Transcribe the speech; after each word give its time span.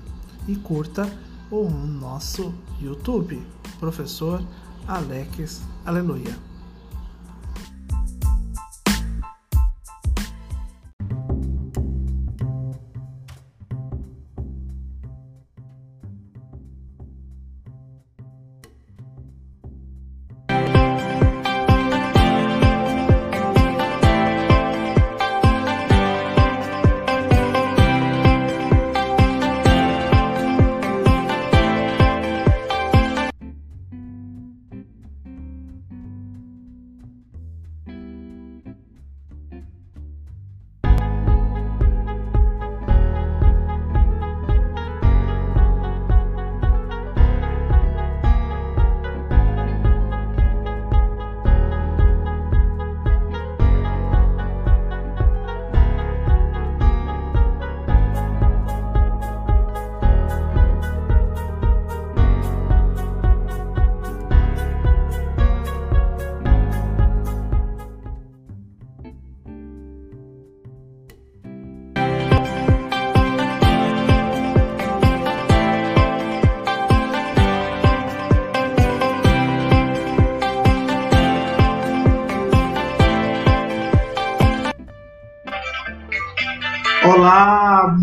e 0.47 0.55
curta 0.57 1.11
o 1.49 1.67
nosso 1.69 2.53
YouTube, 2.81 3.41
Professor 3.79 4.43
Alex 4.85 5.61
Aleluia. 5.85 6.48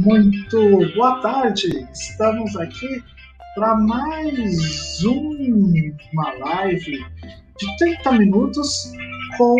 Muito 0.06 0.94
boa 0.94 1.20
tarde. 1.20 1.84
Estamos 1.92 2.56
aqui 2.56 3.02
para 3.56 3.74
mais 3.74 5.02
uma 5.02 6.32
live 6.34 7.04
de 7.58 7.76
30 7.76 8.12
minutos 8.12 8.92
com, 9.36 9.56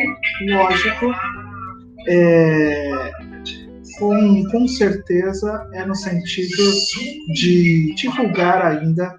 lógico, 0.49 1.07
é, 2.07 3.11
com, 3.99 4.45
com 4.53 4.69
certeza 4.69 5.69
é 5.73 5.85
no 5.85 5.97
sentido 5.97 6.63
de 7.35 7.93
divulgar 7.97 8.65
ainda 8.65 9.19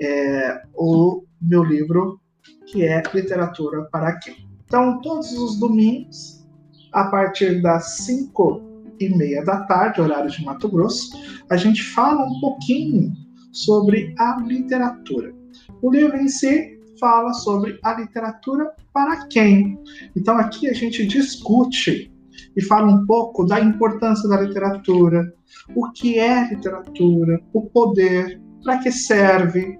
é, 0.00 0.62
o 0.76 1.24
meu 1.42 1.64
livro, 1.64 2.20
que 2.66 2.84
é 2.84 3.02
Literatura 3.12 3.88
para 3.90 4.16
Quem. 4.20 4.48
Então, 4.66 5.00
todos 5.00 5.32
os 5.32 5.58
domingos, 5.58 6.46
a 6.92 7.06
partir 7.06 7.60
das 7.60 7.96
5 8.04 8.69
e 9.00 9.08
meia 9.08 9.44
da 9.44 9.62
tarde, 9.64 10.00
horário 10.00 10.30
de 10.30 10.44
Mato 10.44 10.68
Grosso, 10.68 11.10
a 11.48 11.56
gente 11.56 11.82
fala 11.82 12.24
um 12.24 12.40
pouquinho 12.40 13.12
sobre 13.50 14.14
a 14.18 14.40
literatura. 14.40 15.34
O 15.82 15.90
livro 15.90 16.16
em 16.16 16.28
si 16.28 16.78
fala 17.00 17.32
sobre 17.32 17.78
a 17.82 17.94
literatura 17.94 18.70
para 18.92 19.26
quem. 19.26 19.78
Então 20.14 20.36
aqui 20.36 20.68
a 20.68 20.74
gente 20.74 21.06
discute 21.06 22.12
e 22.54 22.62
fala 22.62 22.92
um 22.92 23.06
pouco 23.06 23.44
da 23.44 23.58
importância 23.58 24.28
da 24.28 24.40
literatura, 24.40 25.32
o 25.74 25.90
que 25.92 26.18
é 26.18 26.50
literatura, 26.50 27.40
o 27.52 27.62
poder, 27.62 28.40
para 28.62 28.78
que 28.78 28.92
serve, 28.92 29.78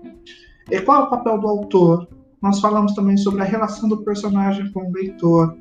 qual 0.84 1.03
é 1.03 1.04
o 1.04 1.10
papel 1.10 1.38
do 1.38 1.47
autor. 1.47 2.09
Nós 2.41 2.60
falamos 2.60 2.94
também 2.94 3.19
sobre 3.19 3.42
a 3.42 3.44
relação 3.44 3.88
do 3.88 4.03
personagem 4.03 4.72
com 4.72 4.88
o 4.88 4.92
leitor, 4.92 5.59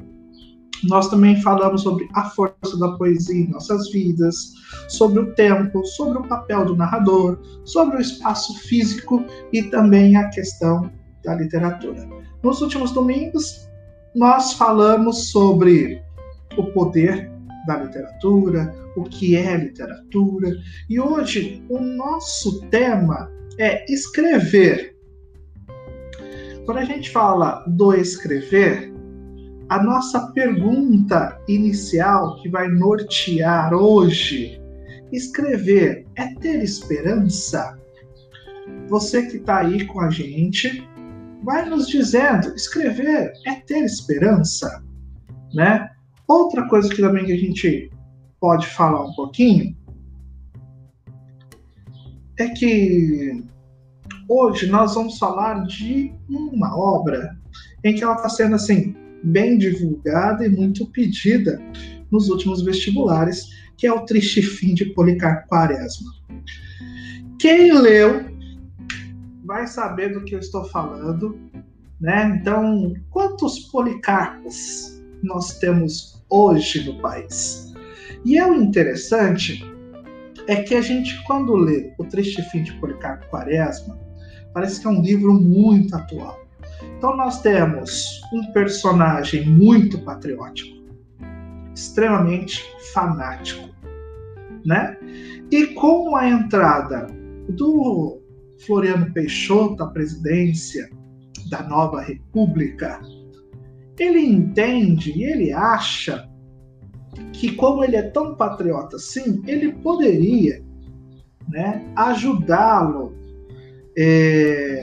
nós 0.84 1.10
também 1.10 1.42
falamos 1.42 1.82
sobre 1.82 2.08
a 2.14 2.30
força 2.30 2.78
da 2.78 2.92
poesia 2.92 3.44
em 3.44 3.50
nossas 3.50 3.92
vidas, 3.92 4.54
sobre 4.88 5.20
o 5.20 5.34
tempo, 5.34 5.86
sobre 5.86 6.18
o 6.18 6.28
papel 6.28 6.66
do 6.66 6.76
narrador, 6.76 7.40
sobre 7.66 7.98
o 7.98 8.02
espaço 8.02 8.58
físico 8.60 9.26
e 9.52 9.64
também 9.64 10.16
a 10.16 10.30
questão 10.30 10.92
da 11.24 11.36
literatura. 11.36 12.08
Nos 12.44 12.62
últimos 12.62 12.92
domingos, 12.92 13.68
nós 14.16 14.54
falamos 14.54 15.30
sobre 15.30 16.02
o 16.58 16.64
poder 16.72 17.32
da 17.68 17.78
literatura, 17.84 18.74
o 18.96 19.04
que 19.04 19.36
é 19.36 19.58
literatura, 19.58 20.58
e 20.90 21.00
hoje 21.00 21.64
o 21.70 21.80
nosso 21.80 22.62
tema 22.68 23.30
é 23.58 23.86
escrever. 23.92 24.96
Quando 26.66 26.78
a 26.78 26.86
gente 26.86 27.10
fala 27.10 27.64
do 27.68 27.94
escrever, 27.94 28.94
a 29.70 29.84
nossa 29.84 30.32
pergunta 30.32 31.40
inicial 31.48 32.36
que 32.42 32.50
vai 32.50 32.68
nortear 32.68 33.72
hoje, 33.72 34.60
escrever 35.12 36.08
é 36.16 36.34
ter 36.36 36.64
esperança? 36.64 37.78
Você 38.88 39.28
que 39.28 39.38
está 39.38 39.60
aí 39.60 39.86
com 39.86 40.02
a 40.02 40.10
gente, 40.10 40.88
vai 41.44 41.70
nos 41.70 41.88
dizendo, 41.88 42.56
escrever 42.56 43.32
é 43.46 43.56
ter 43.62 43.84
esperança, 43.84 44.84
né? 45.54 45.92
Outra 46.28 46.68
coisa 46.68 46.90
que 46.90 47.02
também 47.02 47.26
que 47.26 47.34
a 47.34 47.38
gente 47.38 47.92
pode 48.40 48.66
falar 48.68 49.06
um 49.06 49.14
pouquinho 49.14 49.78
é 52.40 52.48
que 52.50 53.44
hoje 54.28 54.68
nós 54.68 54.96
vamos 54.96 55.20
falar 55.20 55.66
de 55.66 56.12
uma 56.28 56.76
obra 56.76 57.38
em 57.84 57.94
que 57.94 58.04
ela 58.04 58.16
está 58.16 58.30
sendo 58.30 58.56
assim 58.56 58.96
bem 59.24 59.58
divulgada 59.58 60.46
e 60.46 60.50
muito 60.50 60.86
pedida 60.88 61.62
nos 62.12 62.30
últimos 62.30 62.62
vestibulares, 62.62 63.48
que 63.78 63.88
é 63.88 63.94
o 63.94 64.06
Triste 64.06 64.42
Fim 64.42 64.74
de 64.74 64.86
Policarpo 64.94 65.48
Quaresma. 65.48 66.12
Quem 67.40 67.72
leu 67.72 68.26
vai 69.46 69.68
saber 69.68 70.14
do 70.14 70.24
que 70.24 70.36
eu 70.36 70.40
estou 70.40 70.66
falando, 70.66 71.40
né? 72.00 72.38
Então, 72.40 72.94
quantos 73.10 73.60
Policarpos 73.72 75.02
nós 75.24 75.58
temos 75.60 76.24
hoje 76.30 76.86
no 76.86 77.00
país? 77.00 77.74
E 78.26 78.38
é 78.38 78.46
o 78.46 78.54
interessante 78.54 79.64
é 80.48 80.64
que 80.64 80.76
a 80.76 80.82
gente, 80.82 81.24
quando 81.26 81.56
lê 81.56 81.94
O 81.98 82.04
Triste 82.04 82.42
Fim 82.50 82.64
de 82.64 82.74
Policarpo 82.74 83.28
Quaresma, 83.30 84.00
parece 84.54 84.82
que 84.82 84.88
é 84.88 84.90
um 84.90 85.02
livro 85.02 85.34
muito 85.34 85.96
atual. 85.96 86.40
Então 87.00 87.16
nós 87.16 87.42
temos 87.42 88.22
um 88.34 88.52
personagem 88.52 89.48
muito 89.48 90.00
patriótico, 90.00 90.84
extremamente 91.74 92.62
fanático, 92.94 93.70
né? 94.66 94.98
E 95.50 95.68
com 95.68 96.18
a 96.18 96.28
entrada 96.28 97.08
do 97.48 98.22
Floriano 98.66 99.14
Peixoto 99.14 99.82
à 99.82 99.88
presidência 99.88 100.90
da 101.50 101.64
nova 101.64 102.02
república, 102.02 103.00
ele 103.98 104.20
entende 104.20 105.18
e 105.18 105.24
ele 105.24 105.54
acha 105.54 106.30
que 107.32 107.54
como 107.56 107.82
ele 107.82 107.96
é 107.96 108.10
tão 108.10 108.36
patriota 108.36 108.98
assim, 108.98 109.42
ele 109.48 109.72
poderia 109.72 110.62
né, 111.48 111.82
ajudá-lo 111.96 113.18
é, 113.98 114.79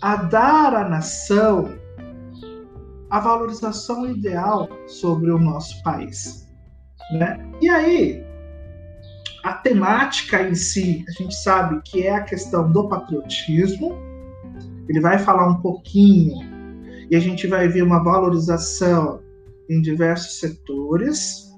a 0.00 0.16
dar 0.16 0.74
à 0.74 0.88
nação 0.88 1.76
a 3.10 3.20
valorização 3.20 4.10
ideal 4.10 4.68
sobre 4.86 5.30
o 5.30 5.38
nosso 5.38 5.82
país. 5.82 6.46
Né? 7.12 7.38
E 7.60 7.68
aí, 7.68 8.22
a 9.42 9.54
temática 9.54 10.42
em 10.42 10.54
si, 10.54 11.04
a 11.08 11.12
gente 11.12 11.34
sabe 11.34 11.80
que 11.84 12.06
é 12.06 12.14
a 12.14 12.22
questão 12.22 12.70
do 12.70 12.88
patriotismo, 12.88 13.96
ele 14.88 15.00
vai 15.00 15.18
falar 15.18 15.48
um 15.48 15.60
pouquinho 15.60 16.36
e 17.10 17.16
a 17.16 17.20
gente 17.20 17.46
vai 17.46 17.68
ver 17.68 17.82
uma 17.82 18.02
valorização 18.02 19.20
em 19.70 19.80
diversos 19.80 20.38
setores. 20.38 21.48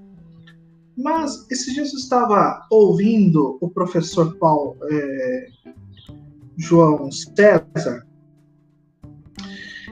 Mas 0.97 1.47
esses 1.51 1.75
dias 1.75 1.93
eu 1.93 1.99
estava 1.99 2.65
ouvindo 2.71 3.59
o 3.61 3.69
professor 3.69 4.37
Paulo 4.37 4.77
é, 4.89 5.47
João 6.57 7.11
César 7.11 8.07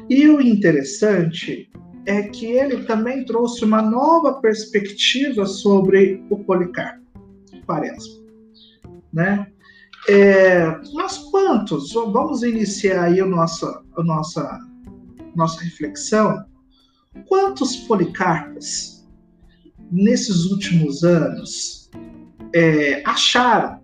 E 0.08 0.28
o 0.28 0.40
interessante 0.40 1.70
é 2.06 2.22
que 2.22 2.46
ele 2.46 2.84
também 2.84 3.24
trouxe 3.24 3.64
uma 3.64 3.82
nova 3.82 4.40
perspectiva 4.40 5.44
sobre 5.44 6.24
o 6.30 6.38
Policarpo 6.38 7.02
Quaresma, 7.66 8.24
né? 9.12 9.46
É, 10.08 10.64
mas 10.94 11.18
quantos? 11.18 11.92
Vamos 11.92 12.42
iniciar 12.42 13.04
aí 13.04 13.20
a 13.20 13.26
nossa, 13.26 13.82
a 13.96 14.02
nossa, 14.02 14.58
nossa 15.36 15.62
reflexão. 15.62 16.44
Quantos 17.26 17.76
Policarpos 17.76 19.06
nesses 19.90 20.46
últimos 20.46 21.04
anos 21.04 21.90
é, 22.54 23.02
acharam 23.04 23.80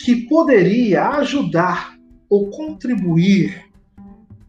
que 0.00 0.26
poderia 0.28 1.08
ajudar 1.10 1.98
ou 2.30 2.50
contribuir, 2.50 3.65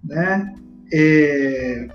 né, 0.03 0.53
é, 0.93 1.87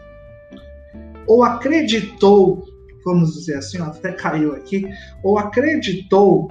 ou 1.27 1.43
acreditou, 1.43 2.65
vamos 3.05 3.35
dizer 3.35 3.57
assim, 3.57 3.79
até 3.79 4.13
caiu 4.13 4.55
aqui, 4.55 4.85
ou 5.23 5.39
acreditou 5.39 6.49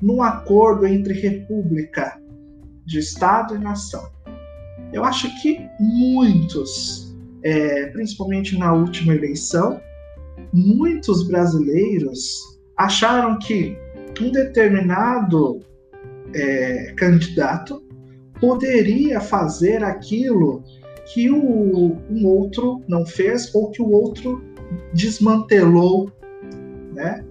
num 0.00 0.22
acordo 0.22 0.86
entre 0.86 1.14
república 1.14 2.20
de 2.84 2.98
Estado 2.98 3.56
e 3.56 3.58
nação. 3.58 4.08
Eu 4.92 5.04
acho 5.04 5.28
que 5.42 5.60
muitos, 5.80 7.14
é, 7.42 7.86
principalmente 7.86 8.56
na 8.56 8.72
última 8.72 9.14
eleição, 9.14 9.80
muitos 10.52 11.26
brasileiros 11.26 12.40
acharam 12.76 13.38
que 13.38 13.76
um 14.20 14.30
determinado 14.30 15.60
é, 16.34 16.92
candidato 16.96 17.82
poderia 18.40 19.20
fazer 19.20 19.82
aquilo 19.82 20.62
que 21.12 21.30
o 21.30 21.96
um 22.10 22.26
outro 22.26 22.82
não 22.88 23.06
fez 23.06 23.54
ou 23.54 23.70
que 23.70 23.80
o 23.80 23.90
outro 23.90 24.42
desmantelou, 24.92 26.10
né? 26.92 27.24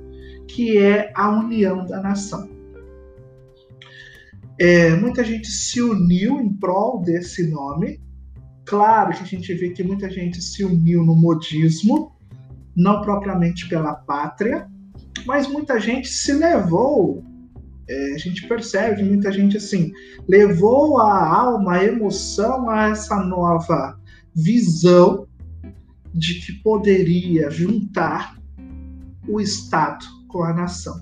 que 0.48 0.77
é 0.77 1.12
a 1.13 1.30
união 1.30 1.86
da 1.86 2.01
nação. 2.01 2.50
É, 4.60 4.95
muita 4.95 5.24
gente 5.24 5.48
se 5.48 5.81
uniu 5.81 6.39
em 6.39 6.54
prol 6.54 7.01
desse 7.01 7.48
nome. 7.48 8.00
Claro 8.63 9.13
que 9.13 9.24
a 9.24 9.25
gente 9.25 9.54
vê 9.54 9.72
que 9.72 9.83
muita 9.83 10.10
gente 10.10 10.42
se 10.42 10.63
uniu 10.63 11.04
no 11.04 11.16
modismo, 11.16 12.16
não 12.75 13.01
propriamente 13.01 13.68
pela 13.68 13.94
pátria, 13.94 14.68
mas 15.25 15.48
muita 15.48 15.80
gente 15.80 16.07
se 16.07 16.33
levou. 16.33 17.24
É, 17.87 18.13
a 18.15 18.17
gente 18.17 18.47
percebe 18.47 19.03
muita 19.03 19.31
gente 19.31 19.57
assim 19.57 19.91
levou 20.27 20.99
a 20.99 21.27
alma, 21.27 21.73
a 21.73 21.83
emoção 21.83 22.69
a 22.69 22.89
essa 22.89 23.17
nova 23.23 23.99
visão 24.33 25.27
de 26.13 26.35
que 26.35 26.53
poderia 26.63 27.49
juntar 27.49 28.37
o 29.27 29.39
Estado 29.39 30.05
com 30.27 30.43
a 30.43 30.53
nação. 30.53 30.99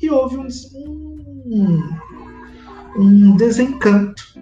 E 0.00 0.10
houve 0.10 0.36
um, 0.36 0.48
um, 1.46 1.80
um 2.96 3.36
desencanto 3.36 4.40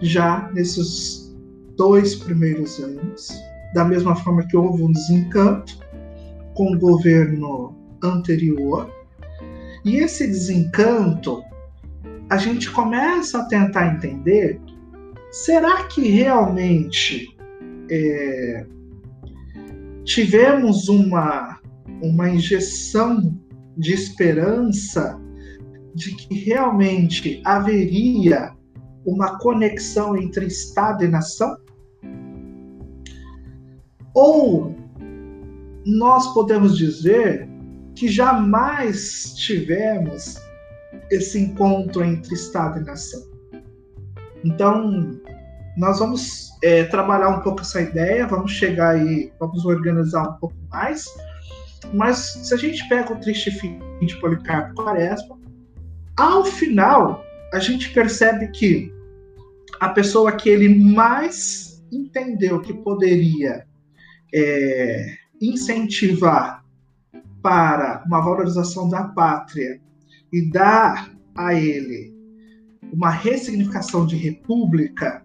já 0.00 0.50
nesses 0.52 1.34
dois 1.76 2.14
primeiros 2.14 2.78
anos, 2.78 3.30
da 3.74 3.84
mesma 3.84 4.14
forma 4.14 4.46
que 4.46 4.56
houve 4.56 4.82
um 4.82 4.92
desencanto 4.92 5.78
com 6.54 6.74
o 6.74 6.78
governo 6.78 7.74
anterior. 8.02 8.90
E 9.84 9.96
esse 9.96 10.26
desencanto, 10.26 11.42
a 12.28 12.36
gente 12.36 12.70
começa 12.70 13.40
a 13.40 13.44
tentar 13.46 13.94
entender: 13.94 14.60
será 15.30 15.84
que 15.84 16.08
realmente 16.08 17.36
é, 17.90 18.66
tivemos 20.04 20.88
uma, 20.88 21.58
uma 22.02 22.28
injeção 22.28 23.34
de 23.76 23.94
esperança 23.94 25.18
de 25.94 26.14
que 26.14 26.34
realmente 26.34 27.40
haveria 27.44 28.52
uma 29.04 29.38
conexão 29.38 30.16
entre 30.16 30.46
Estado 30.46 31.04
e 31.04 31.08
nação? 31.08 31.56
Ou 34.14 34.74
nós 35.86 36.32
podemos 36.34 36.76
dizer 36.76 37.49
que 37.94 38.08
jamais 38.08 39.34
tivemos 39.34 40.36
esse 41.10 41.38
encontro 41.38 42.04
entre 42.04 42.34
Estado 42.34 42.80
e 42.80 42.84
nação. 42.84 43.22
Então, 44.44 45.20
nós 45.76 45.98
vamos 45.98 46.50
é, 46.62 46.84
trabalhar 46.84 47.28
um 47.28 47.40
pouco 47.40 47.60
essa 47.60 47.80
ideia, 47.80 48.26
vamos 48.26 48.52
chegar 48.52 48.96
aí, 48.96 49.32
vamos 49.38 49.64
organizar 49.64 50.22
um 50.22 50.32
pouco 50.34 50.56
mais. 50.70 51.06
Mas 51.92 52.18
se 52.18 52.54
a 52.54 52.56
gente 52.56 52.86
pega 52.88 53.12
o 53.12 53.20
triste 53.20 53.50
fim 53.50 53.78
de 54.00 54.18
Policarpo 54.20 54.74
Quaresma, 54.74 55.38
ao 56.16 56.44
final 56.44 57.24
a 57.52 57.58
gente 57.58 57.90
percebe 57.92 58.48
que 58.48 58.92
a 59.80 59.88
pessoa 59.88 60.32
que 60.32 60.48
ele 60.48 60.68
mais 60.68 61.82
entendeu 61.90 62.60
que 62.60 62.72
poderia 62.72 63.66
é, 64.32 65.14
incentivar 65.40 66.59
para 67.42 68.02
uma 68.06 68.20
valorização 68.20 68.88
da 68.88 69.04
pátria 69.04 69.80
e 70.32 70.50
dar 70.50 71.10
a 71.34 71.54
ele 71.54 72.14
uma 72.92 73.10
ressignificação 73.10 74.04
de 74.06 74.16
república, 74.16 75.24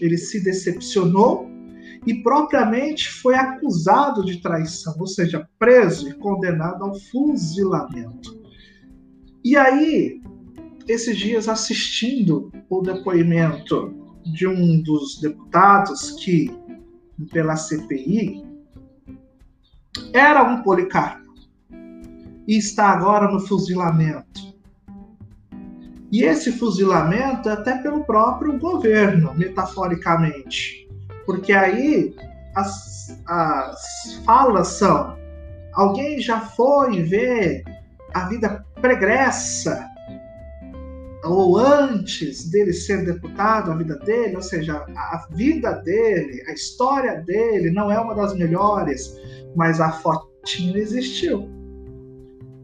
ele 0.00 0.16
se 0.16 0.42
decepcionou 0.42 1.48
e 2.06 2.22
propriamente 2.22 3.10
foi 3.10 3.34
acusado 3.34 4.24
de 4.24 4.40
traição, 4.40 4.94
ou 4.98 5.06
seja, 5.06 5.48
preso 5.58 6.08
e 6.08 6.14
condenado 6.14 6.84
ao 6.84 6.94
fuzilamento. 6.94 8.38
E 9.44 9.56
aí, 9.56 10.20
esses 10.86 11.16
dias 11.16 11.48
assistindo 11.48 12.50
o 12.70 12.80
depoimento 12.80 13.94
de 14.24 14.46
um 14.46 14.80
dos 14.82 15.20
deputados 15.20 16.12
que, 16.12 16.50
pela 17.32 17.56
CPI, 17.56 18.44
era 20.12 20.42
um 20.44 20.62
Policarpo 20.62 21.27
e 22.48 22.56
está 22.56 22.86
agora 22.86 23.30
no 23.30 23.38
fuzilamento. 23.40 24.48
E 26.10 26.24
esse 26.24 26.50
fuzilamento 26.52 27.50
é 27.50 27.52
até 27.52 27.76
pelo 27.82 28.02
próprio 28.04 28.58
governo, 28.58 29.34
metaforicamente. 29.34 30.88
Porque 31.26 31.52
aí 31.52 32.16
as, 32.56 33.22
as 33.26 34.22
falas 34.24 34.68
são: 34.68 35.14
alguém 35.74 36.18
já 36.18 36.40
foi 36.40 37.02
ver 37.02 37.62
a 38.14 38.26
vida 38.26 38.64
pregressa 38.80 39.86
ou 41.24 41.58
antes 41.58 42.48
dele 42.48 42.72
ser 42.72 43.04
deputado, 43.04 43.72
a 43.72 43.76
vida 43.76 43.96
dele, 43.96 44.36
ou 44.36 44.42
seja, 44.42 44.86
a 44.96 45.26
vida 45.32 45.72
dele, 45.82 46.42
a 46.48 46.52
história 46.52 47.20
dele 47.22 47.70
não 47.70 47.90
é 47.90 47.98
uma 47.98 48.14
das 48.14 48.34
melhores, 48.34 49.14
mas 49.54 49.80
a 49.80 49.90
fotinha 49.90 50.78
existiu, 50.78 51.50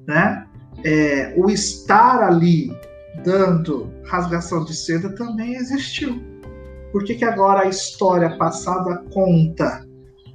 né? 0.07 0.47
É, 0.85 1.35
o 1.37 1.49
estar 1.51 2.23
ali 2.23 2.71
dando 3.25 3.93
rasgação 4.05 4.65
de 4.65 4.75
seda 4.75 5.15
também 5.15 5.55
existiu. 5.55 6.23
Por 6.93 7.05
que, 7.05 7.15
que 7.15 7.25
agora 7.25 7.63
a 7.63 7.69
história 7.69 8.37
passada 8.37 9.03
conta? 9.13 9.87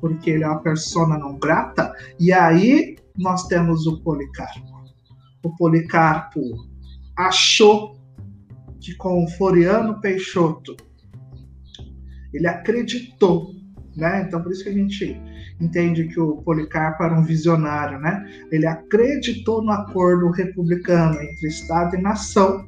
Porque 0.02 0.32
ele 0.32 0.44
é 0.44 0.48
uma 0.48 0.62
persona 0.62 1.18
não 1.18 1.38
grata, 1.38 1.94
e 2.20 2.32
aí 2.32 2.98
nós 3.18 3.48
temos 3.48 3.86
o 3.86 4.02
Policarpo. 4.02 4.68
O 5.44 5.56
Policarpo 5.56 6.42
achou 7.18 7.98
que 8.80 8.96
com 8.96 9.24
o 9.24 9.28
Floriano 9.32 10.00
Peixoto 10.00 10.76
ele 12.34 12.48
acreditou, 12.48 13.54
né? 13.96 14.24
Então 14.26 14.42
por 14.42 14.52
isso 14.52 14.64
que 14.64 14.70
a 14.70 14.74
gente 14.74 15.22
entende 15.60 16.08
que 16.08 16.20
o 16.20 16.38
Policarpo 16.38 17.04
era 17.04 17.13
um 17.13 17.24
visionário, 17.24 18.00
né? 18.00 18.25
Ele 18.51 18.66
acreditou 18.66 19.62
no 19.62 19.72
acordo 19.72 20.30
republicano 20.32 21.22
entre 21.22 21.48
Estado 21.48 21.96
e 21.96 22.01
nação 22.01 22.68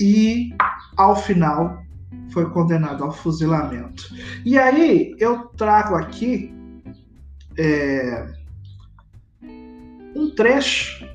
e, 0.00 0.54
ao 0.96 1.16
final, 1.16 1.82
foi 2.30 2.48
condenado 2.50 3.04
ao 3.04 3.12
fuzilamento. 3.12 4.14
E 4.44 4.58
aí 4.58 5.14
eu 5.18 5.46
trago 5.56 5.94
aqui 5.94 6.52
é, 7.56 8.26
um 10.14 10.30
trecho, 10.34 11.08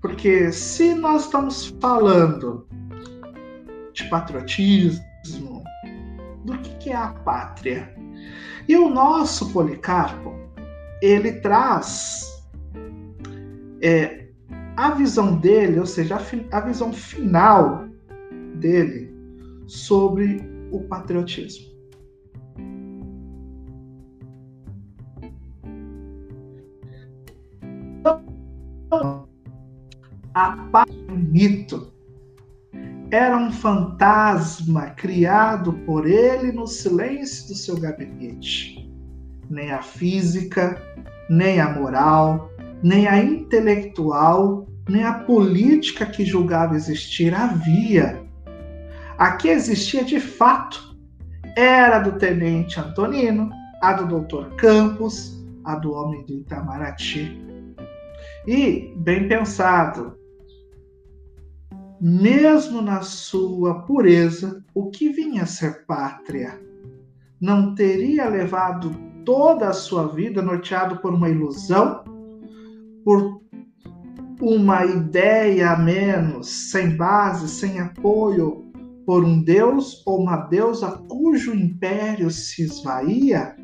porque 0.00 0.50
se 0.52 0.94
nós 0.94 1.24
estamos 1.24 1.66
falando 1.80 2.66
de 3.92 4.04
patriotismo, 4.08 5.62
do 6.44 6.58
que, 6.58 6.74
que 6.76 6.90
é 6.90 6.96
a 6.96 7.08
pátria? 7.08 7.94
E 8.68 8.76
o 8.76 8.88
nosso 8.88 9.52
Policarpo, 9.52 10.34
ele 11.00 11.32
traz 11.40 12.46
é, 13.82 14.28
a 14.76 14.90
visão 14.90 15.36
dele, 15.36 15.78
ou 15.78 15.86
seja, 15.86 16.16
a, 16.16 16.56
a 16.56 16.60
visão 16.60 16.92
final 16.92 17.86
dele 18.56 19.12
sobre 19.66 20.40
o 20.70 20.80
patriotismo. 20.80 21.72
A 30.34 30.56
paz 30.72 30.88
é 31.08 31.12
um 31.12 31.16
mito. 31.16 31.91
Era 33.12 33.36
um 33.36 33.52
fantasma 33.52 34.88
criado 34.92 35.74
por 35.84 36.06
ele 36.06 36.50
no 36.50 36.66
silêncio 36.66 37.48
do 37.48 37.54
seu 37.54 37.78
gabinete. 37.78 38.90
Nem 39.50 39.70
a 39.70 39.82
física, 39.82 40.80
nem 41.28 41.60
a 41.60 41.68
moral, 41.68 42.50
nem 42.82 43.06
a 43.06 43.22
intelectual, 43.22 44.66
nem 44.88 45.04
a 45.04 45.12
política 45.12 46.06
que 46.06 46.24
julgava 46.24 46.74
existir 46.74 47.34
havia. 47.34 48.18
A 49.18 49.32
que 49.32 49.48
existia 49.48 50.02
de 50.04 50.18
fato 50.18 50.96
era 51.54 51.98
do 51.98 52.12
tenente 52.12 52.80
Antonino, 52.80 53.50
a 53.82 53.92
do 53.92 54.06
doutor 54.06 54.56
Campos, 54.56 55.38
a 55.66 55.76
do 55.76 55.92
homem 55.92 56.24
do 56.24 56.32
Itamaraty. 56.32 57.38
E, 58.46 58.94
bem 58.96 59.28
pensado, 59.28 60.16
mesmo 62.04 62.82
na 62.82 63.00
sua 63.02 63.82
pureza, 63.82 64.64
o 64.74 64.90
que 64.90 65.10
vinha 65.10 65.46
ser 65.46 65.86
pátria? 65.86 66.60
Não 67.40 67.76
teria 67.76 68.28
levado 68.28 68.90
toda 69.24 69.68
a 69.68 69.72
sua 69.72 70.08
vida 70.08 70.42
norteado 70.42 70.96
por 70.96 71.14
uma 71.14 71.28
ilusão? 71.28 72.02
Por 73.04 73.40
uma 74.40 74.84
ideia 74.84 75.70
a 75.70 75.78
menos, 75.78 76.72
sem 76.72 76.96
base, 76.96 77.48
sem 77.48 77.78
apoio, 77.78 78.64
por 79.06 79.22
um 79.22 79.40
deus 79.40 80.02
ou 80.04 80.22
uma 80.22 80.38
deusa 80.38 80.90
cujo 81.08 81.54
império 81.54 82.32
se 82.32 82.64
esvaía? 82.64 83.54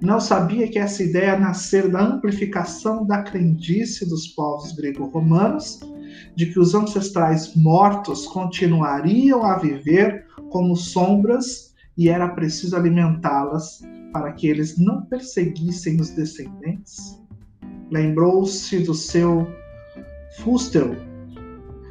Não 0.00 0.18
sabia 0.18 0.66
que 0.66 0.78
essa 0.78 1.02
ideia 1.02 1.38
nascer 1.38 1.90
da 1.90 2.00
amplificação 2.00 3.06
da 3.06 3.22
crendice 3.22 4.08
dos 4.08 4.28
povos 4.28 4.72
grego-romanos 4.72 5.78
de 6.34 6.46
que 6.46 6.58
os 6.58 6.74
ancestrais 6.74 7.54
mortos 7.54 8.26
continuariam 8.26 9.44
a 9.44 9.58
viver 9.58 10.26
como 10.50 10.74
sombras 10.74 11.74
e 11.98 12.08
era 12.08 12.28
preciso 12.28 12.76
alimentá-las 12.76 13.82
para 14.12 14.32
que 14.32 14.48
eles 14.48 14.78
não 14.78 15.02
perseguissem 15.02 16.00
os 16.00 16.10
descendentes? 16.10 17.20
Lembrou-se 17.90 18.78
do 18.78 18.94
seu 18.94 19.46
Fustel. 20.38 20.96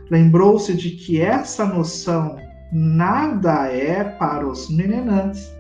Lembrou-se 0.10 0.74
de 0.74 0.92
que 0.92 1.22
essa 1.22 1.66
noção 1.66 2.38
nada 2.72 3.68
é 3.68 4.04
para 4.04 4.48
os 4.48 4.70
menenantes, 4.70 5.52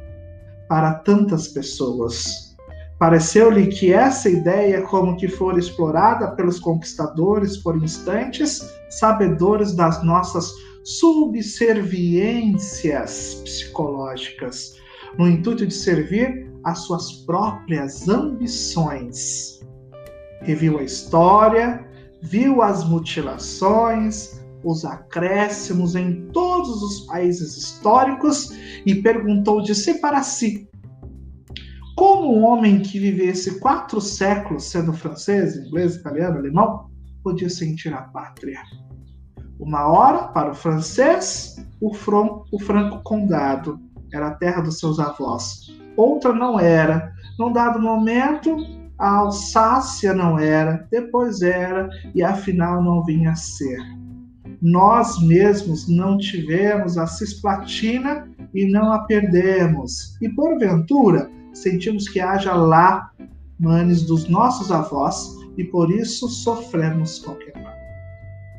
para 0.69 0.93
tantas 0.93 1.49
pessoas. 1.49 2.55
Pareceu-lhe 2.99 3.67
que 3.67 3.91
essa 3.91 4.29
ideia, 4.29 4.83
como 4.83 5.17
que 5.17 5.27
for 5.27 5.57
explorada 5.57 6.35
pelos 6.35 6.59
conquistadores 6.59 7.57
por 7.57 7.75
instantes, 7.77 8.61
sabedores 8.89 9.73
das 9.73 10.03
nossas 10.03 10.53
subserviências 10.83 13.41
psicológicas, 13.43 14.75
no 15.17 15.27
intuito 15.27 15.65
de 15.65 15.73
servir 15.73 16.47
às 16.63 16.77
suas 16.79 17.11
próprias 17.25 18.07
ambições. 18.07 19.59
Reviu 20.41 20.77
a 20.77 20.83
história, 20.83 21.83
viu 22.21 22.61
as 22.61 22.87
mutilações, 22.87 24.38
os 24.63 24.85
acréscimos 24.85 25.95
em 25.95 26.27
todos 26.27 26.81
os 26.81 26.99
países 27.01 27.57
históricos 27.57 28.51
e 28.85 28.95
perguntou 28.95 29.61
de 29.61 29.73
si 29.73 29.95
para 29.95 30.21
si 30.23 30.69
como 31.99 32.33
um 32.33 32.45
homem 32.45 32.79
que 32.79 32.97
vivesse 32.97 33.59
quatro 33.59 33.99
séculos 33.99 34.63
sendo 34.63 34.93
francês, 34.93 35.57
inglês, 35.57 35.97
italiano, 35.97 36.37
alemão, 36.37 36.89
podia 37.21 37.49
sentir 37.49 37.93
a 37.93 38.03
pátria? 38.03 38.61
Uma 39.59 39.85
hora, 39.85 40.29
para 40.29 40.51
o 40.51 40.55
francês, 40.55 41.57
o, 41.81 41.93
front, 41.93 42.45
o 42.53 42.59
franco 42.61 43.03
condado 43.03 43.77
era 44.13 44.27
a 44.27 44.35
terra 44.35 44.61
dos 44.61 44.79
seus 44.79 44.97
avós. 44.97 45.77
Outra 45.97 46.31
não 46.31 46.57
era. 46.57 47.11
Num 47.37 47.51
dado 47.51 47.81
momento, 47.81 48.55
a 48.97 49.17
Alsácia 49.17 50.13
não 50.13 50.39
era, 50.39 50.87
depois 50.89 51.41
era, 51.41 51.89
e 52.15 52.23
afinal 52.23 52.81
não 52.81 53.03
vinha 53.03 53.31
a 53.31 53.35
ser. 53.35 53.77
Nós 54.61 55.21
mesmos 55.21 55.87
não 55.87 56.17
tivemos 56.17 56.97
a 56.97 57.07
cisplatina 57.07 58.29
e 58.53 58.65
não 58.65 58.91
a 58.91 58.99
perdemos. 59.05 60.17
E 60.21 60.29
porventura, 60.29 61.29
sentimos 61.53 62.09
que 62.09 62.19
haja 62.19 62.53
lá 62.53 63.11
manes 63.59 64.03
dos 64.03 64.27
nossos 64.27 64.71
avós 64.71 65.35
e 65.57 65.63
por 65.63 65.91
isso 65.91 66.27
sofremos 66.27 67.19
qualquer 67.19 67.53
mal. 67.61 67.73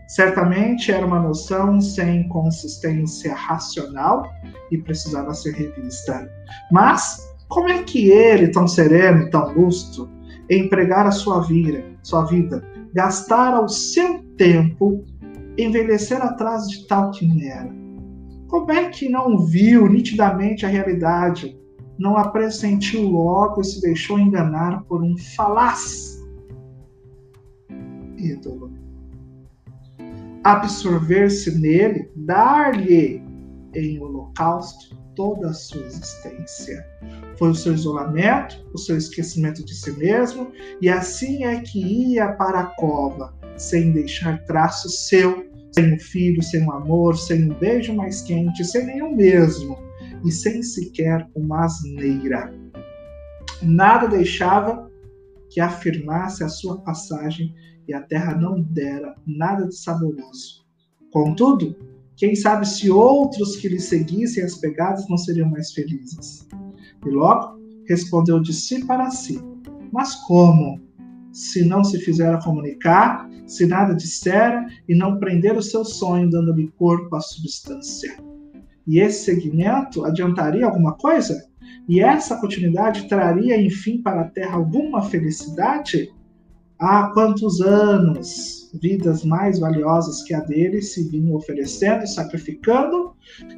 Certamente 0.09 0.91
era 0.91 1.07
uma 1.07 1.21
noção 1.21 1.81
sem 1.81 2.27
consistência 2.29 3.35
racional 3.35 4.29
e 4.71 4.79
precisava 4.79 5.33
ser 5.35 5.55
revista. 5.55 6.29
Mas 6.73 7.31
como 7.49 7.69
é 7.69 7.83
que 7.83 8.11
ele, 8.11 8.49
tão 8.49 8.67
sereno, 8.67 9.31
tão 9.31 9.53
lustro, 9.53 10.09
empregar 10.51 11.07
a 11.07 11.13
sua 11.13 11.41
vida, 11.43 11.85
sua 12.03 12.25
vida, 12.25 12.63
gastar 12.93 13.61
o 13.63 13.69
seu 13.69 14.23
tempo, 14.37 15.05
envelhecer 15.63 16.21
atrás 16.23 16.69
de 16.69 16.87
tal 16.87 17.11
quimera? 17.11 17.71
Como 18.49 18.71
é 18.73 18.89
que 18.89 19.09
não 19.09 19.39
viu 19.47 19.89
nitidamente 19.89 20.67
a 20.67 20.69
realidade 20.69 21.59
não 22.01 22.17
a 22.17 22.29
pressentiu 22.29 23.03
logo 23.11 23.61
e 23.61 23.65
se 23.65 23.81
deixou 23.83 24.19
enganar 24.19 24.83
por 24.85 25.03
um 25.03 25.17
falaz 25.19 26.19
ídolo. 28.17 28.73
Absorver-se 30.43 31.59
nele, 31.59 32.11
dar-lhe 32.17 33.23
em 33.75 34.01
holocausto 34.01 34.99
toda 35.15 35.51
a 35.51 35.53
sua 35.53 35.83
existência. 35.83 36.87
Foi 37.37 37.51
o 37.51 37.55
seu 37.55 37.75
isolamento, 37.75 38.65
o 38.73 38.79
seu 38.79 38.97
esquecimento 38.97 39.63
de 39.63 39.75
si 39.75 39.93
mesmo, 39.93 40.51
e 40.81 40.89
assim 40.89 41.45
é 41.45 41.61
que 41.61 41.79
ia 41.79 42.33
para 42.33 42.61
a 42.61 42.67
cova, 42.67 43.35
sem 43.59 43.93
deixar 43.93 44.43
traço 44.45 44.89
seu, 44.89 45.50
sem 45.73 45.95
um 45.95 45.99
filho, 45.99 46.43
sem 46.43 46.65
um 46.65 46.73
amor, 46.73 47.17
sem 47.17 47.51
um 47.51 47.55
beijo 47.55 47.95
mais 47.95 48.23
quente, 48.23 48.65
sem 48.65 48.87
nenhum 48.87 49.15
mesmo 49.15 49.79
e 50.25 50.31
sem 50.31 50.63
sequer 50.63 51.29
uma 51.35 51.65
asneira. 51.65 52.53
Nada 53.63 54.07
deixava 54.07 54.91
que 55.51 55.61
afirmasse 55.61 56.43
a 56.45 56.49
sua 56.49 56.81
passagem 56.81 57.55
e 57.89 57.95
a 57.95 58.03
terra 58.03 58.35
não 58.35 58.63
dera 58.63 59.15
nada 59.27 59.67
de 59.67 59.77
saboroso. 59.77 60.65
Contudo, 61.13 61.77
quem 62.17 62.35
sabe 62.35 62.69
se 62.69 62.91
outros 62.91 63.57
que 63.57 63.69
lhe 63.69 63.81
seguissem 63.81 64.45
as 64.45 64.57
pegadas 64.57 65.09
não 65.09 65.17
seriam 65.17 65.51
mais 65.51 65.73
felizes. 65.73 66.47
E 67.05 67.11
logo 67.11 67.59
respondeu 67.89 68.41
de 68.41 68.53
si 68.53 68.85
para 68.87 69.11
si: 69.11 69.41
Mas 69.93 70.15
como? 70.27 70.81
Se 71.33 71.65
não 71.65 71.85
se 71.85 71.99
fizer 71.99 72.39
comunicar, 72.43 73.29
se 73.47 73.67
nada 73.67 73.95
dissera 73.95 74.67
e 74.89 74.95
não 74.95 75.19
prender 75.19 75.57
o 75.57 75.63
seu 75.63 75.85
sonho, 75.85 76.31
dando-lhe 76.31 76.69
corpo 76.77 77.15
à 77.17 77.21
substância 77.21 78.17
e 78.91 78.99
esse 78.99 79.25
segmento 79.25 80.05
adiantaria 80.05 80.67
alguma 80.67 80.95
coisa? 80.95 81.47
E 81.89 82.01
essa 82.01 82.37
continuidade 82.37 83.09
traria, 83.09 83.61
enfim, 83.61 84.03
para 84.03 84.23
a 84.23 84.29
Terra 84.29 84.57
alguma 84.57 85.03
felicidade? 85.03 86.13
Há 86.77 87.11
quantos 87.15 87.61
anos 87.61 88.69
vidas 88.81 89.25
mais 89.25 89.61
valiosas 89.61 90.25
que 90.25 90.35
a 90.35 90.41
dele 90.41 90.83
se 90.83 91.09
vinham 91.09 91.37
oferecendo, 91.37 92.05
sacrificando, 92.07 93.15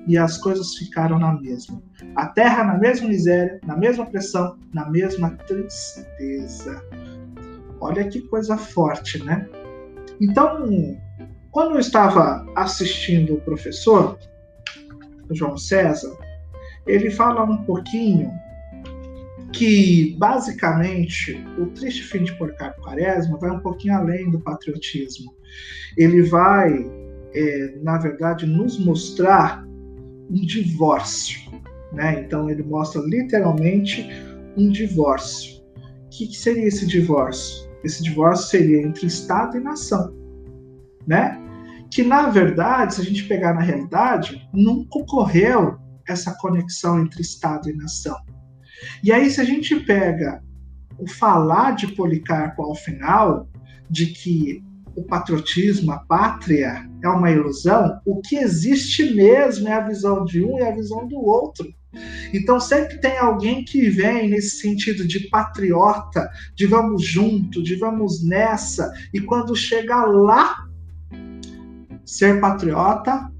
e 0.06 0.18
as 0.18 0.36
coisas 0.36 0.74
ficaram 0.74 1.18
na 1.18 1.40
mesma. 1.40 1.82
A 2.16 2.26
terra 2.26 2.64
na 2.64 2.78
mesma 2.78 3.08
miséria, 3.08 3.60
na 3.64 3.76
mesma 3.76 4.04
pressão, 4.04 4.58
na 4.74 4.90
mesma 4.90 5.30
tristeza. 5.46 6.82
Olha 7.82 8.08
que 8.08 8.20
coisa 8.22 8.56
forte, 8.56 9.22
né? 9.24 9.48
Então, 10.20 10.96
quando 11.50 11.72
eu 11.72 11.80
estava 11.80 12.46
assistindo 12.54 13.34
o 13.34 13.40
professor, 13.40 14.16
João 15.32 15.56
César, 15.56 16.16
ele 16.86 17.10
fala 17.10 17.42
um 17.42 17.64
pouquinho 17.64 18.30
que, 19.52 20.14
basicamente, 20.16 21.44
o 21.58 21.66
triste 21.66 22.04
fim 22.04 22.22
de 22.22 22.32
Porcato 22.34 22.80
Quaresma 22.80 23.36
vai 23.38 23.50
um 23.50 23.58
pouquinho 23.58 23.96
além 23.96 24.30
do 24.30 24.38
patriotismo. 24.38 25.34
Ele 25.98 26.22
vai, 26.22 26.88
é, 27.34 27.74
na 27.82 27.98
verdade, 27.98 28.46
nos 28.46 28.78
mostrar 28.78 29.66
um 30.30 30.40
divórcio. 30.46 31.50
Né? 31.92 32.22
Então, 32.24 32.48
ele 32.48 32.62
mostra 32.62 33.02
literalmente 33.02 34.08
um 34.56 34.70
divórcio. 34.70 35.60
O 36.06 36.08
que, 36.10 36.28
que 36.28 36.36
seria 36.36 36.68
esse 36.68 36.86
divórcio? 36.86 37.71
Esse 37.84 38.02
divórcio 38.02 38.48
seria 38.48 38.82
entre 38.82 39.06
Estado 39.06 39.56
e 39.56 39.60
nação. 39.60 40.14
Né? 41.06 41.42
que 41.92 42.02
na 42.02 42.30
verdade, 42.30 42.94
se 42.94 43.02
a 43.02 43.04
gente 43.04 43.24
pegar 43.24 43.52
na 43.52 43.60
realidade, 43.60 44.48
nunca 44.52 44.98
ocorreu 44.98 45.76
essa 46.08 46.34
conexão 46.38 46.98
entre 47.02 47.20
Estado 47.20 47.68
e 47.68 47.76
nação. 47.76 48.16
E 49.04 49.12
aí, 49.12 49.30
se 49.30 49.40
a 49.40 49.44
gente 49.44 49.76
pega 49.80 50.42
o 50.98 51.06
falar 51.06 51.72
de 51.72 51.88
Policarpo 51.88 52.62
ao 52.62 52.74
final, 52.74 53.46
de 53.90 54.06
que 54.06 54.64
o 54.96 55.02
patriotismo, 55.02 55.92
a 55.92 55.98
pátria, 55.98 56.88
é 57.02 57.08
uma 57.08 57.30
ilusão, 57.30 58.00
o 58.06 58.22
que 58.22 58.36
existe 58.36 59.14
mesmo 59.14 59.68
é 59.68 59.74
a 59.74 59.86
visão 59.86 60.24
de 60.24 60.42
um 60.42 60.58
e 60.58 60.62
a 60.62 60.74
visão 60.74 61.06
do 61.06 61.20
outro. 61.20 61.68
Então 62.32 62.58
sempre 62.58 62.98
tem 62.98 63.18
alguém 63.18 63.64
que 63.64 63.88
vem 63.90 64.30
nesse 64.30 64.60
sentido 64.60 65.06
de 65.06 65.28
patriota, 65.28 66.30
de 66.54 66.66
vamos 66.66 67.04
junto, 67.04 67.62
de 67.62 67.76
vamos 67.76 68.24
nessa, 68.24 68.92
e 69.12 69.20
quando 69.20 69.54
chega 69.54 70.04
lá, 70.04 70.66
ser 72.04 72.40
patriota 72.40 73.30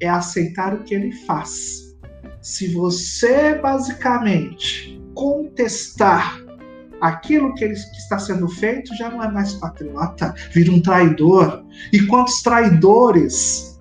é 0.00 0.08
aceitar 0.08 0.74
o 0.74 0.82
que 0.82 0.94
ele 0.94 1.12
faz. 1.24 1.94
Se 2.40 2.72
você 2.72 3.54
basicamente 3.56 5.00
contestar 5.14 6.40
aquilo 7.00 7.54
que, 7.54 7.64
ele, 7.64 7.74
que 7.74 7.96
está 7.98 8.18
sendo 8.18 8.48
feito, 8.48 8.94
já 8.96 9.10
não 9.10 9.22
é 9.22 9.30
mais 9.30 9.54
patriota, 9.54 10.34
vira 10.52 10.70
um 10.70 10.80
traidor. 10.80 11.64
E 11.92 12.00
quantos 12.06 12.42
traidores 12.42 13.78